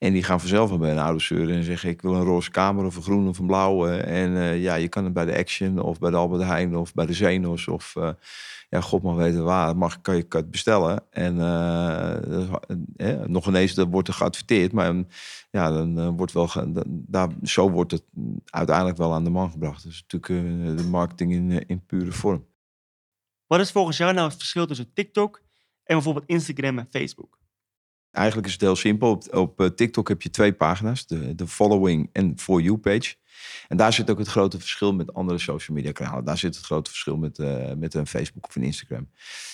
En 0.02 0.14
die 0.14 0.24
gaan 0.24 0.40
vanzelf 0.40 0.70
wel 0.70 0.78
bij 0.78 0.92
een 0.92 0.98
oude 0.98 1.20
zeuren 1.20 1.56
en 1.56 1.64
zeggen: 1.64 1.90
Ik 1.90 2.02
wil 2.02 2.16
een 2.16 2.24
roze 2.24 2.52
kamer 2.52 2.86
of 2.86 2.96
een 2.96 3.02
groen 3.02 3.28
of 3.28 3.40
een 3.40 3.46
blauwe. 3.46 3.90
En 3.98 4.32
uh, 4.32 4.62
ja, 4.62 4.76
je 4.76 4.88
kan 4.88 5.04
het 5.04 5.14
bij 5.14 5.26
de 5.26 5.38
Action 5.38 5.80
of 5.80 6.00
bij 6.00 6.10
de 6.10 6.18
Albert 6.18 6.44
Heijn 6.44 6.76
of 6.76 6.94
bij 6.94 7.06
de 7.06 7.14
Zenos 7.14 7.68
of 7.68 7.96
uh, 7.98 8.10
ja, 8.70 8.82
God 8.82 9.02
mag 9.02 9.16
weten 9.16 9.44
waar. 9.44 9.78
Mag, 9.78 10.02
kan 10.02 10.16
je 10.16 10.26
het 10.30 10.52
bestellen. 10.52 11.04
En 11.10 11.36
uh, 11.36 13.26
nog 13.26 13.48
ineens 13.48 13.74
dat 13.74 13.88
wordt 13.92 14.08
er 14.08 14.14
geadverteerd, 14.14 14.72
maar 14.72 14.94
ja, 15.52 15.72
dan 15.72 16.18
wordt 16.18 16.32
wel 16.32 16.50
daar, 16.86 17.30
zo 17.44 17.70
wordt 17.70 17.92
het 17.92 18.04
uiteindelijk 18.46 18.98
wel 18.98 19.14
aan 19.14 19.24
de 19.24 19.30
man 19.30 19.52
gebracht. 19.52 19.84
Dus 19.84 20.06
natuurlijk 20.08 20.78
de 20.78 20.88
marketing 20.88 21.34
in, 21.34 21.68
in 21.68 21.86
pure 21.86 22.12
vorm. 22.12 22.46
Wat 23.48 23.60
is 23.60 23.72
volgens 23.72 23.98
jou 23.98 24.14
nou 24.14 24.28
het 24.28 24.38
verschil 24.38 24.68
tussen 24.68 24.94
TikTok 24.94 25.42
en 25.84 25.96
bijvoorbeeld 25.96 26.26
Instagram 26.28 26.80
en 26.80 26.88
Facebook? 26.92 27.41
Eigenlijk 28.12 28.48
is 28.48 28.54
het 28.54 28.62
heel 28.62 28.76
simpel. 28.76 29.10
Op, 29.10 29.36
op, 29.36 29.62
eh, 29.62 29.68
TikTok 29.68 30.08
heb 30.08 30.22
je 30.22 30.30
twee 30.30 30.54
pagina's, 30.54 31.08
de, 31.08 31.36
de 31.36 31.48
following 31.48 32.10
en 32.12 32.40
for 32.40 32.62
you 32.62 32.78
page. 32.78 33.16
En 33.68 33.78
daar 33.78 33.94
zit 33.94 34.10
ook 34.10 34.18
het 34.18 34.28
grote 34.28 34.60
verschil 34.60 34.94
met 34.94 35.14
andere 35.14 35.40
social 35.40 35.78
media 35.78 35.92
kanalen. 35.92 36.26
Daar 36.26 36.38
zit 36.38 36.56
het 36.56 36.66
grote 36.66 36.90
verschil 36.90 37.18
met, 37.18 37.38
uh, 37.38 37.74
met 37.78 37.94
een 37.94 38.08
Facebook 38.08 38.48
of 38.48 38.56
een 38.56 38.64
Instagram. 38.64 39.10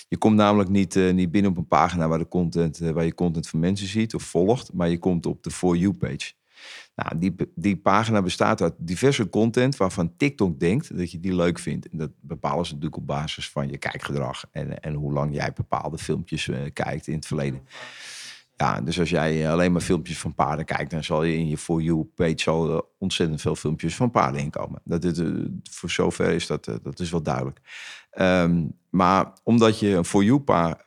Je 0.08 0.16
komt 0.16 0.36
namelijk 0.36 0.70
niet, 0.70 0.94
uh, 0.94 1.12
niet 1.12 1.30
binnen 1.30 1.50
op 1.50 1.56
een 1.56 1.66
pagina 1.66 2.08
waar, 2.08 2.18
de 2.18 2.28
content, 2.28 2.78
waar 2.78 3.04
je 3.04 3.14
content 3.14 3.48
van 3.48 3.58
mensen 3.58 3.86
ziet 3.86 4.14
of 4.14 4.22
volgt, 4.22 4.72
maar 4.72 4.88
je 4.88 4.98
komt 4.98 5.26
op 5.26 5.42
de 5.42 5.50
for 5.50 5.76
you 5.76 5.92
page. 5.92 6.32
Nou, 6.94 7.18
die, 7.18 7.34
die 7.54 7.76
pagina 7.76 8.22
bestaat 8.22 8.62
uit 8.62 8.74
diverse 8.78 9.28
content 9.28 9.76
waarvan 9.76 10.16
TikTok 10.16 10.60
denkt 10.60 10.96
dat 10.96 11.10
je 11.10 11.20
die 11.20 11.34
leuk 11.34 11.58
vindt. 11.58 11.88
En 11.88 11.98
dat 11.98 12.10
bepalen 12.20 12.66
ze 12.66 12.72
natuurlijk 12.72 13.00
op 13.00 13.06
basis 13.06 13.50
van 13.50 13.68
je 13.70 13.78
kijkgedrag 13.78 14.44
en, 14.50 14.80
en 14.80 14.94
hoe 14.94 15.12
lang 15.12 15.34
jij 15.34 15.52
bepaalde 15.52 15.98
filmpjes 15.98 16.50
kijkt 16.72 17.06
in 17.06 17.14
het 17.14 17.26
verleden. 17.26 17.60
Ja, 18.60 18.80
dus 18.80 19.00
als 19.00 19.10
jij 19.10 19.50
alleen 19.50 19.72
maar 19.72 19.80
filmpjes 19.80 20.18
van 20.18 20.34
paarden 20.34 20.64
kijkt, 20.64 20.90
dan 20.90 21.04
zal 21.04 21.22
je 21.22 21.36
in 21.36 21.48
je 21.48 21.58
For 21.58 21.80
You 21.80 22.04
page 22.14 22.50
al 22.50 22.94
ontzettend 22.98 23.40
veel 23.40 23.54
filmpjes 23.54 23.96
van 23.96 24.10
paarden 24.10 24.40
inkomen. 24.40 24.80
Dat 24.84 25.04
is, 25.04 25.18
eh, 25.18 25.26
voor 25.70 25.90
zover 25.90 26.30
is 26.30 26.46
dat, 26.46 26.66
eh, 26.66 26.74
dat 26.82 27.00
is 27.00 27.10
wel 27.10 27.22
duidelijk. 27.22 27.60
Ehm, 28.10 28.64
maar 28.90 29.32
omdat 29.42 29.78
je 29.78 29.88
een 29.88 30.04
For 30.04 30.24
You 30.24 30.40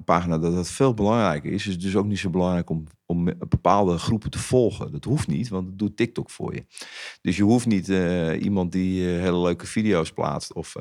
pagina, 0.05 0.37
dat 0.37 0.53
dat 0.53 0.69
veel 0.69 0.93
belangrijker 0.93 1.51
is, 1.51 1.67
is 1.67 1.73
het 1.73 1.81
dus 1.81 1.95
ook 1.95 2.05
niet 2.05 2.19
zo 2.19 2.29
belangrijk 2.29 2.69
om, 2.69 2.83
om 3.05 3.23
bepaalde 3.49 3.97
groepen 3.97 4.29
te 4.29 4.39
volgen. 4.39 4.91
Dat 4.91 5.03
hoeft 5.03 5.27
niet, 5.27 5.49
want 5.49 5.67
dat 5.67 5.77
doet 5.77 5.97
TikTok 5.97 6.29
voor 6.29 6.53
je. 6.53 6.65
Dus 7.21 7.37
je 7.37 7.43
hoeft 7.43 7.65
niet 7.65 7.87
iemand 8.41 8.71
die 8.71 9.03
hele 9.03 9.41
leuke 9.41 9.65
video's 9.65 10.11
plaatst 10.11 10.53
of 10.53 10.75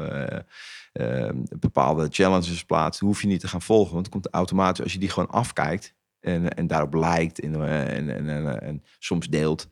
bepaalde 1.58 2.08
challenges 2.10 2.64
plaatst, 2.64 3.00
hoef 3.00 3.20
je 3.22 3.28
niet 3.28 3.40
te 3.40 3.48
gaan 3.48 3.62
volgen. 3.62 3.92
Want 3.92 4.04
het 4.04 4.14
komt 4.14 4.30
automatisch, 4.30 4.82
als 4.82 4.92
je 4.92 4.98
die 4.98 5.10
gewoon 5.10 5.30
afkijkt, 5.30 5.94
en, 6.20 6.54
en 6.54 6.66
daarop 6.66 6.94
lijkt 6.94 7.40
en, 7.40 7.68
en, 7.68 8.28
en, 8.28 8.60
en, 8.62 8.82
soms 8.98 9.28
deelt, 9.28 9.68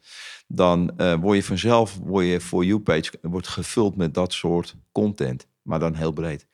dan 0.47 0.91
uh, 0.97 1.15
word 1.15 1.37
je 1.37 1.45
vanzelf, 1.45 1.99
word 2.03 2.27
je 2.27 2.41
voor 2.41 2.65
you 2.65 2.81
page 2.81 3.11
wordt 3.23 3.49
gevuld 3.49 3.97
met 3.97 4.15
dat 4.15 4.33
soort 4.33 4.77
content, 4.93 5.47
maar 5.63 5.79
dan 5.79 5.95
heel 5.95 6.13
breed. 6.13 6.47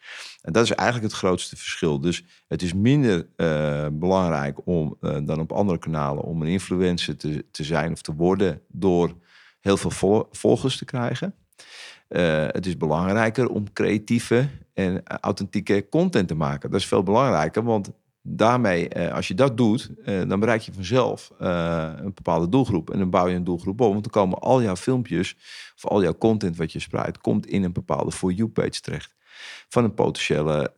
En 0.43 0.53
dat 0.53 0.65
is 0.65 0.71
eigenlijk 0.71 1.11
het 1.13 1.21
grootste 1.21 1.57
verschil. 1.57 2.01
Dus 2.01 2.25
het 2.49 2.63
is 2.63 2.75
minder 2.75 3.29
belangrijk 3.93 4.67
om 4.67 4.97
dan 5.01 5.41
op 5.41 5.53
andere 5.53 5.79
kanalen 5.79 6.25
om 6.25 6.43
een 6.43 6.49
influencer 6.49 7.17
te, 7.17 7.45
te 7.51 7.65
zijn 7.65 7.93
of 7.93 8.03
te 8.03 8.15
worden 8.15 8.61
door 8.69 9.15
heel 9.61 9.77
veel 9.77 10.27
volgers 10.31 10.77
te 10.77 10.85
krijgen. 10.85 11.35
het 12.49 12.67
is 12.67 12.77
belangrijker 12.77 13.49
om 13.49 13.73
creatieve 13.73 14.49
en 14.75 15.03
authentieke 15.05 15.87
content 15.91 16.29
te 16.29 16.35
maken. 16.35 16.71
Dat 16.71 16.81
is 16.81 16.87
veel 16.87 17.03
belangrijker, 17.03 17.63
want 17.63 17.93
daarmee, 18.27 18.89
eh, 18.89 19.13
als 19.13 19.29
je 19.29 19.35
dat 19.35 19.57
doet, 19.57 19.91
eh, 20.05 20.23
dan 20.29 20.41
bereik 20.41 20.61
je 20.61 20.73
vanzelf 20.73 21.33
eh, 21.39 21.93
een 21.97 22.15
bepaalde 22.15 22.49
doelgroep. 22.49 22.91
En 22.91 22.99
dan 22.99 23.11
bouw 23.11 23.27
je 23.27 23.35
een 23.35 23.45
doelgroep 23.45 23.81
op. 23.81 23.93
Want 23.93 24.03
dan 24.03 24.23
komen 24.23 24.39
al 24.39 24.63
jouw 24.63 24.77
filmpjes 24.77 25.37
of 25.77 25.87
al 25.87 26.03
jouw 26.03 26.19
content 26.19 26.57
wat 26.57 26.73
je 26.73 26.79
spreidt, 26.79 27.19
komt 27.19 27.47
in 27.47 27.65
een 27.65 27.73
bepaalde 27.73 28.13
For 28.13 28.33
You 28.33 28.49
page 28.49 28.81
terecht. 28.81 29.15
Van 29.69 29.85
een 29.85 29.95
potentiële 29.95 30.73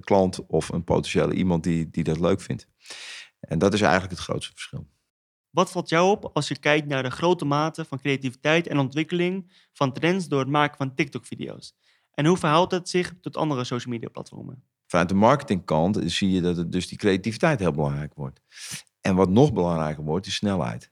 klant 0.00 0.46
of 0.46 0.68
een 0.68 0.84
potentiële 0.84 1.34
iemand 1.34 1.64
die, 1.64 1.90
die 1.90 2.04
dat 2.04 2.20
leuk 2.20 2.40
vindt. 2.40 2.66
En 3.40 3.58
dat 3.58 3.74
is 3.74 3.80
eigenlijk 3.80 4.12
het 4.12 4.20
grootste 4.20 4.52
verschil. 4.52 4.86
Wat 5.50 5.70
valt 5.70 5.88
jou 5.88 6.10
op 6.10 6.30
als 6.32 6.48
je 6.48 6.58
kijkt 6.58 6.86
naar 6.86 7.02
de 7.02 7.10
grote 7.10 7.44
mate 7.44 7.84
van 7.84 7.98
creativiteit 7.98 8.66
en 8.66 8.78
ontwikkeling 8.78 9.52
van 9.72 9.92
trends 9.92 10.28
door 10.28 10.40
het 10.40 10.48
maken 10.48 10.76
van 10.76 10.94
TikTok-video's? 10.94 11.74
En 12.14 12.26
hoe 12.26 12.36
verhoudt 12.36 12.72
het 12.72 12.88
zich 12.88 13.14
tot 13.20 13.36
andere 13.36 13.64
social 13.64 13.92
media 13.92 14.08
platformen? 14.08 14.64
Vanuit 14.90 15.08
de 15.08 15.14
marketingkant 15.14 15.98
zie 16.04 16.30
je 16.30 16.40
dat 16.40 16.56
het 16.56 16.72
dus 16.72 16.88
die 16.88 16.98
creativiteit 16.98 17.58
heel 17.58 17.72
belangrijk 17.72 18.14
wordt. 18.14 18.40
En 19.00 19.14
wat 19.14 19.28
nog 19.28 19.52
belangrijker 19.52 20.04
wordt, 20.04 20.26
is 20.26 20.34
snelheid. 20.34 20.90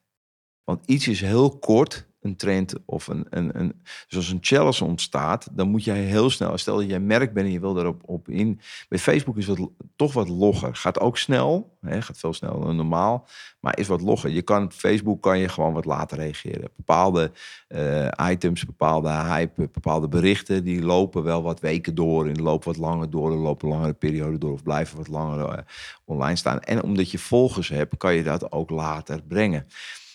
Want 0.64 0.86
iets 0.86 1.08
is 1.08 1.20
heel 1.20 1.58
kort 1.58 2.07
een 2.20 2.36
trend 2.36 2.74
of 2.84 3.06
een, 3.06 3.26
een, 3.30 3.58
een 3.58 3.82
zoals 4.06 4.30
een 4.30 4.38
challenge 4.40 4.84
ontstaat, 4.84 5.48
dan 5.52 5.68
moet 5.68 5.84
jij 5.84 6.00
heel 6.00 6.30
snel, 6.30 6.58
stel 6.58 6.76
dat 6.76 6.88
jij 6.88 7.00
merk 7.00 7.32
bent 7.32 7.46
en 7.46 7.52
je 7.52 7.60
wil 7.60 7.74
daarop 7.74 8.02
op 8.04 8.28
in. 8.28 8.60
Bij 8.88 8.98
Facebook 8.98 9.36
is 9.36 9.46
dat 9.46 9.70
toch 9.96 10.12
wat 10.12 10.28
logger. 10.28 10.76
Gaat 10.76 11.00
ook 11.00 11.18
snel, 11.18 11.76
hè, 11.80 12.02
gaat 12.02 12.18
veel 12.18 12.32
sneller 12.32 12.60
dan 12.60 12.76
normaal, 12.76 13.26
maar 13.60 13.78
is 13.78 13.88
wat 13.88 14.00
logger. 14.00 14.30
Je 14.30 14.42
kan, 14.42 14.72
Facebook 14.72 15.22
kan 15.22 15.38
je 15.38 15.48
gewoon 15.48 15.72
wat 15.72 15.84
later 15.84 16.18
reageren. 16.18 16.70
Bepaalde 16.76 17.32
uh, 17.68 18.08
items, 18.30 18.64
bepaalde 18.64 19.08
hype, 19.08 19.68
bepaalde 19.72 20.08
berichten, 20.08 20.64
die 20.64 20.82
lopen 20.82 21.22
wel 21.22 21.42
wat 21.42 21.60
weken 21.60 21.94
door 21.94 22.26
en 22.26 22.42
lopen 22.42 22.68
wat 22.68 22.76
langer 22.76 23.10
door, 23.10 23.32
en 23.32 23.38
lopen 23.38 23.68
langere 23.68 23.94
periode 23.94 24.38
door 24.38 24.52
of 24.52 24.62
blijven 24.62 24.96
wat 24.96 25.08
langer 25.08 25.52
uh, 25.52 25.58
online 26.04 26.36
staan. 26.36 26.60
En 26.60 26.82
omdat 26.82 27.10
je 27.10 27.18
volgers 27.18 27.68
hebt, 27.68 27.96
kan 27.96 28.14
je 28.14 28.22
dat 28.22 28.52
ook 28.52 28.70
later 28.70 29.22
brengen. 29.22 29.66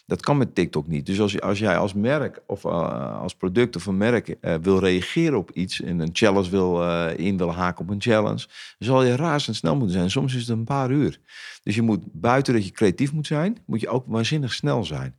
Dat 0.05 0.21
kan 0.21 0.37
met 0.37 0.55
TikTok 0.55 0.87
niet. 0.87 1.05
Dus 1.05 1.19
als, 1.19 1.41
als 1.41 1.59
jij 1.59 1.77
als 1.77 1.93
merk 1.93 2.41
of 2.47 2.63
uh, 2.63 3.21
als 3.21 3.35
product 3.35 3.75
of 3.75 3.85
een 3.85 3.97
merk 3.97 4.35
uh, 4.41 4.55
wil 4.61 4.79
reageren 4.79 5.37
op 5.37 5.51
iets 5.51 5.81
en 5.81 5.99
een 5.99 6.09
challenge 6.13 6.49
wil 6.49 6.81
uh, 6.81 7.17
in 7.17 7.37
wil 7.37 7.53
haken 7.53 7.83
op 7.83 7.89
een 7.89 8.01
challenge, 8.01 8.47
zal 8.79 9.03
je 9.03 9.15
razendsnel 9.15 9.75
moeten 9.75 9.95
zijn. 9.95 10.11
Soms 10.11 10.33
is 10.33 10.39
het 10.39 10.49
een 10.49 10.63
paar 10.63 10.91
uur. 10.91 11.19
Dus 11.63 11.75
je 11.75 11.81
moet 11.81 12.01
buiten 12.11 12.53
dat 12.53 12.65
je 12.65 12.71
creatief 12.71 13.13
moet 13.13 13.27
zijn, 13.27 13.57
moet 13.65 13.79
je 13.79 13.89
ook 13.89 14.03
waanzinnig 14.07 14.53
snel 14.53 14.83
zijn. 14.83 15.15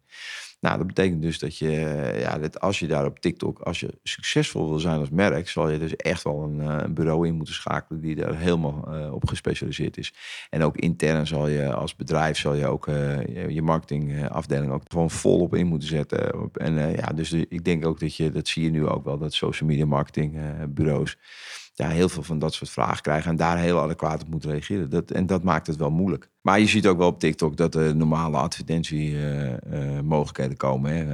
Nou, 0.64 0.78
dat 0.78 0.86
betekent 0.86 1.22
dus 1.22 1.38
dat 1.38 1.58
je, 1.58 1.70
ja, 2.18 2.38
dat 2.38 2.60
als 2.60 2.78
je 2.78 2.86
daar 2.86 3.06
op 3.06 3.18
TikTok, 3.18 3.58
als 3.58 3.80
je 3.80 3.98
succesvol 4.02 4.68
wil 4.68 4.78
zijn 4.78 4.98
als 4.98 5.10
merk, 5.10 5.48
zal 5.48 5.68
je 5.68 5.78
dus 5.78 5.96
echt 5.96 6.22
wel 6.22 6.42
een, 6.42 6.58
een 6.58 6.94
bureau 6.94 7.26
in 7.26 7.34
moeten 7.34 7.54
schakelen 7.54 8.00
die 8.00 8.14
daar 8.14 8.36
helemaal 8.38 8.88
uh, 8.88 9.12
op 9.12 9.28
gespecialiseerd 9.28 9.96
is. 9.96 10.14
En 10.50 10.62
ook 10.62 10.76
intern 10.76 11.26
zal 11.26 11.48
je 11.48 11.74
als 11.74 11.96
bedrijf, 11.96 12.38
zal 12.38 12.54
je 12.54 12.66
ook 12.66 12.86
je 13.48 13.62
marketingafdeling 13.62 14.72
ook 14.72 14.82
gewoon 14.88 15.10
volop 15.10 15.54
in 15.54 15.66
moeten 15.66 15.88
zetten. 15.88 16.50
En 16.52 16.74
ja, 16.74 17.06
dus 17.06 17.32
ik 17.32 17.64
denk 17.64 17.86
ook 17.86 18.00
dat 18.00 18.16
je, 18.16 18.30
dat 18.30 18.48
zie 18.48 18.64
je 18.64 18.70
nu 18.70 18.86
ook 18.86 19.04
wel, 19.04 19.18
dat 19.18 19.34
social 19.34 19.68
media 19.68 19.86
marketing 19.86 20.38
bureaus 20.68 21.16
ja, 21.74 21.88
heel 21.88 22.08
veel 22.08 22.22
van 22.22 22.38
dat 22.38 22.54
soort 22.54 22.70
vragen 22.70 23.02
krijgen 23.02 23.30
en 23.30 23.36
daar 23.36 23.58
heel 23.58 23.80
adequaat 23.80 24.22
op 24.22 24.28
moeten 24.28 24.50
reageren. 24.50 24.90
Dat, 24.90 25.10
en 25.10 25.26
dat 25.26 25.42
maakt 25.42 25.66
het 25.66 25.76
wel 25.76 25.90
moeilijk. 25.90 26.32
Maar 26.44 26.60
je 26.60 26.66
ziet 26.66 26.86
ook 26.86 26.98
wel 26.98 27.08
op 27.08 27.20
TikTok 27.20 27.56
dat 27.56 27.74
er 27.74 27.96
normale 27.96 28.36
advertentiemogelijkheden 28.36 30.56
komen. 30.56 30.92
Hè. 30.92 31.04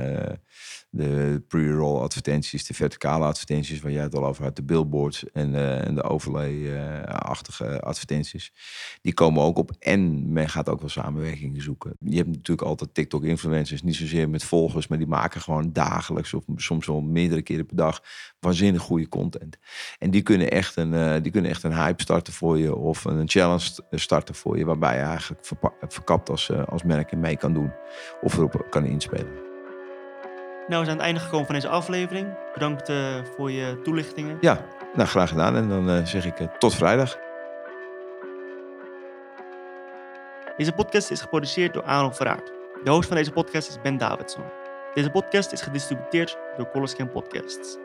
de 0.90 1.42
pre-roll 1.48 2.00
advertenties, 2.00 2.66
de 2.66 2.74
verticale 2.74 3.24
advertenties, 3.24 3.80
waar 3.80 3.92
jij 3.92 4.02
het 4.02 4.14
al 4.14 4.26
over 4.26 4.44
had, 4.44 4.56
de 4.56 4.62
billboards 4.62 5.24
en, 5.32 5.52
uh, 5.52 5.86
en 5.86 5.94
de 5.94 6.02
overlay-achtige 6.02 7.80
advertenties. 7.80 8.52
Die 9.02 9.14
komen 9.14 9.42
ook 9.42 9.58
op 9.58 9.72
en 9.78 10.32
men 10.32 10.48
gaat 10.48 10.68
ook 10.68 10.80
wel 10.80 10.88
samenwerkingen 10.88 11.62
zoeken. 11.62 11.96
Je 11.98 12.16
hebt 12.16 12.28
natuurlijk 12.28 12.68
altijd 12.68 12.94
TikTok-influencers, 12.94 13.82
niet 13.82 13.96
zozeer 13.96 14.28
met 14.28 14.44
volgers, 14.44 14.86
maar 14.86 14.98
die 14.98 15.06
maken 15.06 15.40
gewoon 15.40 15.72
dagelijks 15.72 16.34
of 16.34 16.44
soms 16.56 16.86
wel 16.86 17.00
meerdere 17.00 17.42
keren 17.42 17.66
per 17.66 17.76
dag 17.76 18.02
waanzinnig 18.40 18.82
goede 18.82 19.08
content. 19.08 19.58
En 19.98 20.10
die 20.10 20.22
kunnen 20.22 20.50
echt 20.50 20.76
een, 20.76 20.92
uh, 20.92 21.14
die 21.22 21.32
kunnen 21.32 21.50
echt 21.50 21.62
een 21.62 21.74
hype 21.74 22.02
starten 22.02 22.32
voor 22.32 22.58
je 22.58 22.76
of 22.76 23.04
een 23.04 23.28
challenge 23.28 23.70
starten 23.90 24.34
voor 24.34 24.58
je, 24.58 24.64
waarbij 24.64 24.96
je 24.96 25.02
eigenlijk 25.20 25.92
verkapt 25.92 26.30
als, 26.30 26.48
uh, 26.48 26.62
als 26.68 26.82
merk 26.82 27.16
mee 27.16 27.36
kan 27.36 27.52
doen 27.52 27.72
of 28.20 28.36
erop 28.36 28.66
kan 28.70 28.84
inspelen. 28.84 29.48
Nou, 30.68 30.82
we 30.82 30.88
zijn 30.88 31.00
aan 31.00 31.04
het 31.04 31.14
einde 31.14 31.20
gekomen 31.20 31.46
van 31.46 31.54
deze 31.54 31.68
aflevering. 31.68 32.28
Bedankt 32.52 32.88
uh, 32.88 32.96
voor 33.36 33.50
je 33.50 33.80
toelichtingen. 33.82 34.38
Ja, 34.40 34.66
nou 34.94 35.08
graag 35.08 35.28
gedaan. 35.28 35.56
En 35.56 35.68
dan 35.68 35.90
uh, 35.90 36.04
zeg 36.04 36.24
ik 36.24 36.34
tot 36.58 36.74
vrijdag. 36.74 37.18
Deze 40.56 40.72
podcast 40.72 41.10
is 41.10 41.20
geproduceerd 41.20 41.74
door 41.74 41.84
Aaron 41.84 42.14
Verraard. 42.14 42.52
De 42.84 42.90
host 42.90 43.08
van 43.08 43.16
deze 43.16 43.30
podcast 43.30 43.68
is 43.68 43.80
Ben 43.80 43.96
Davidson. 43.96 44.44
Deze 44.94 45.10
podcast 45.10 45.52
is 45.52 45.62
gedistributeerd 45.62 46.38
door 46.56 46.70
Coloscan 46.70 47.10
Podcasts. 47.10 47.78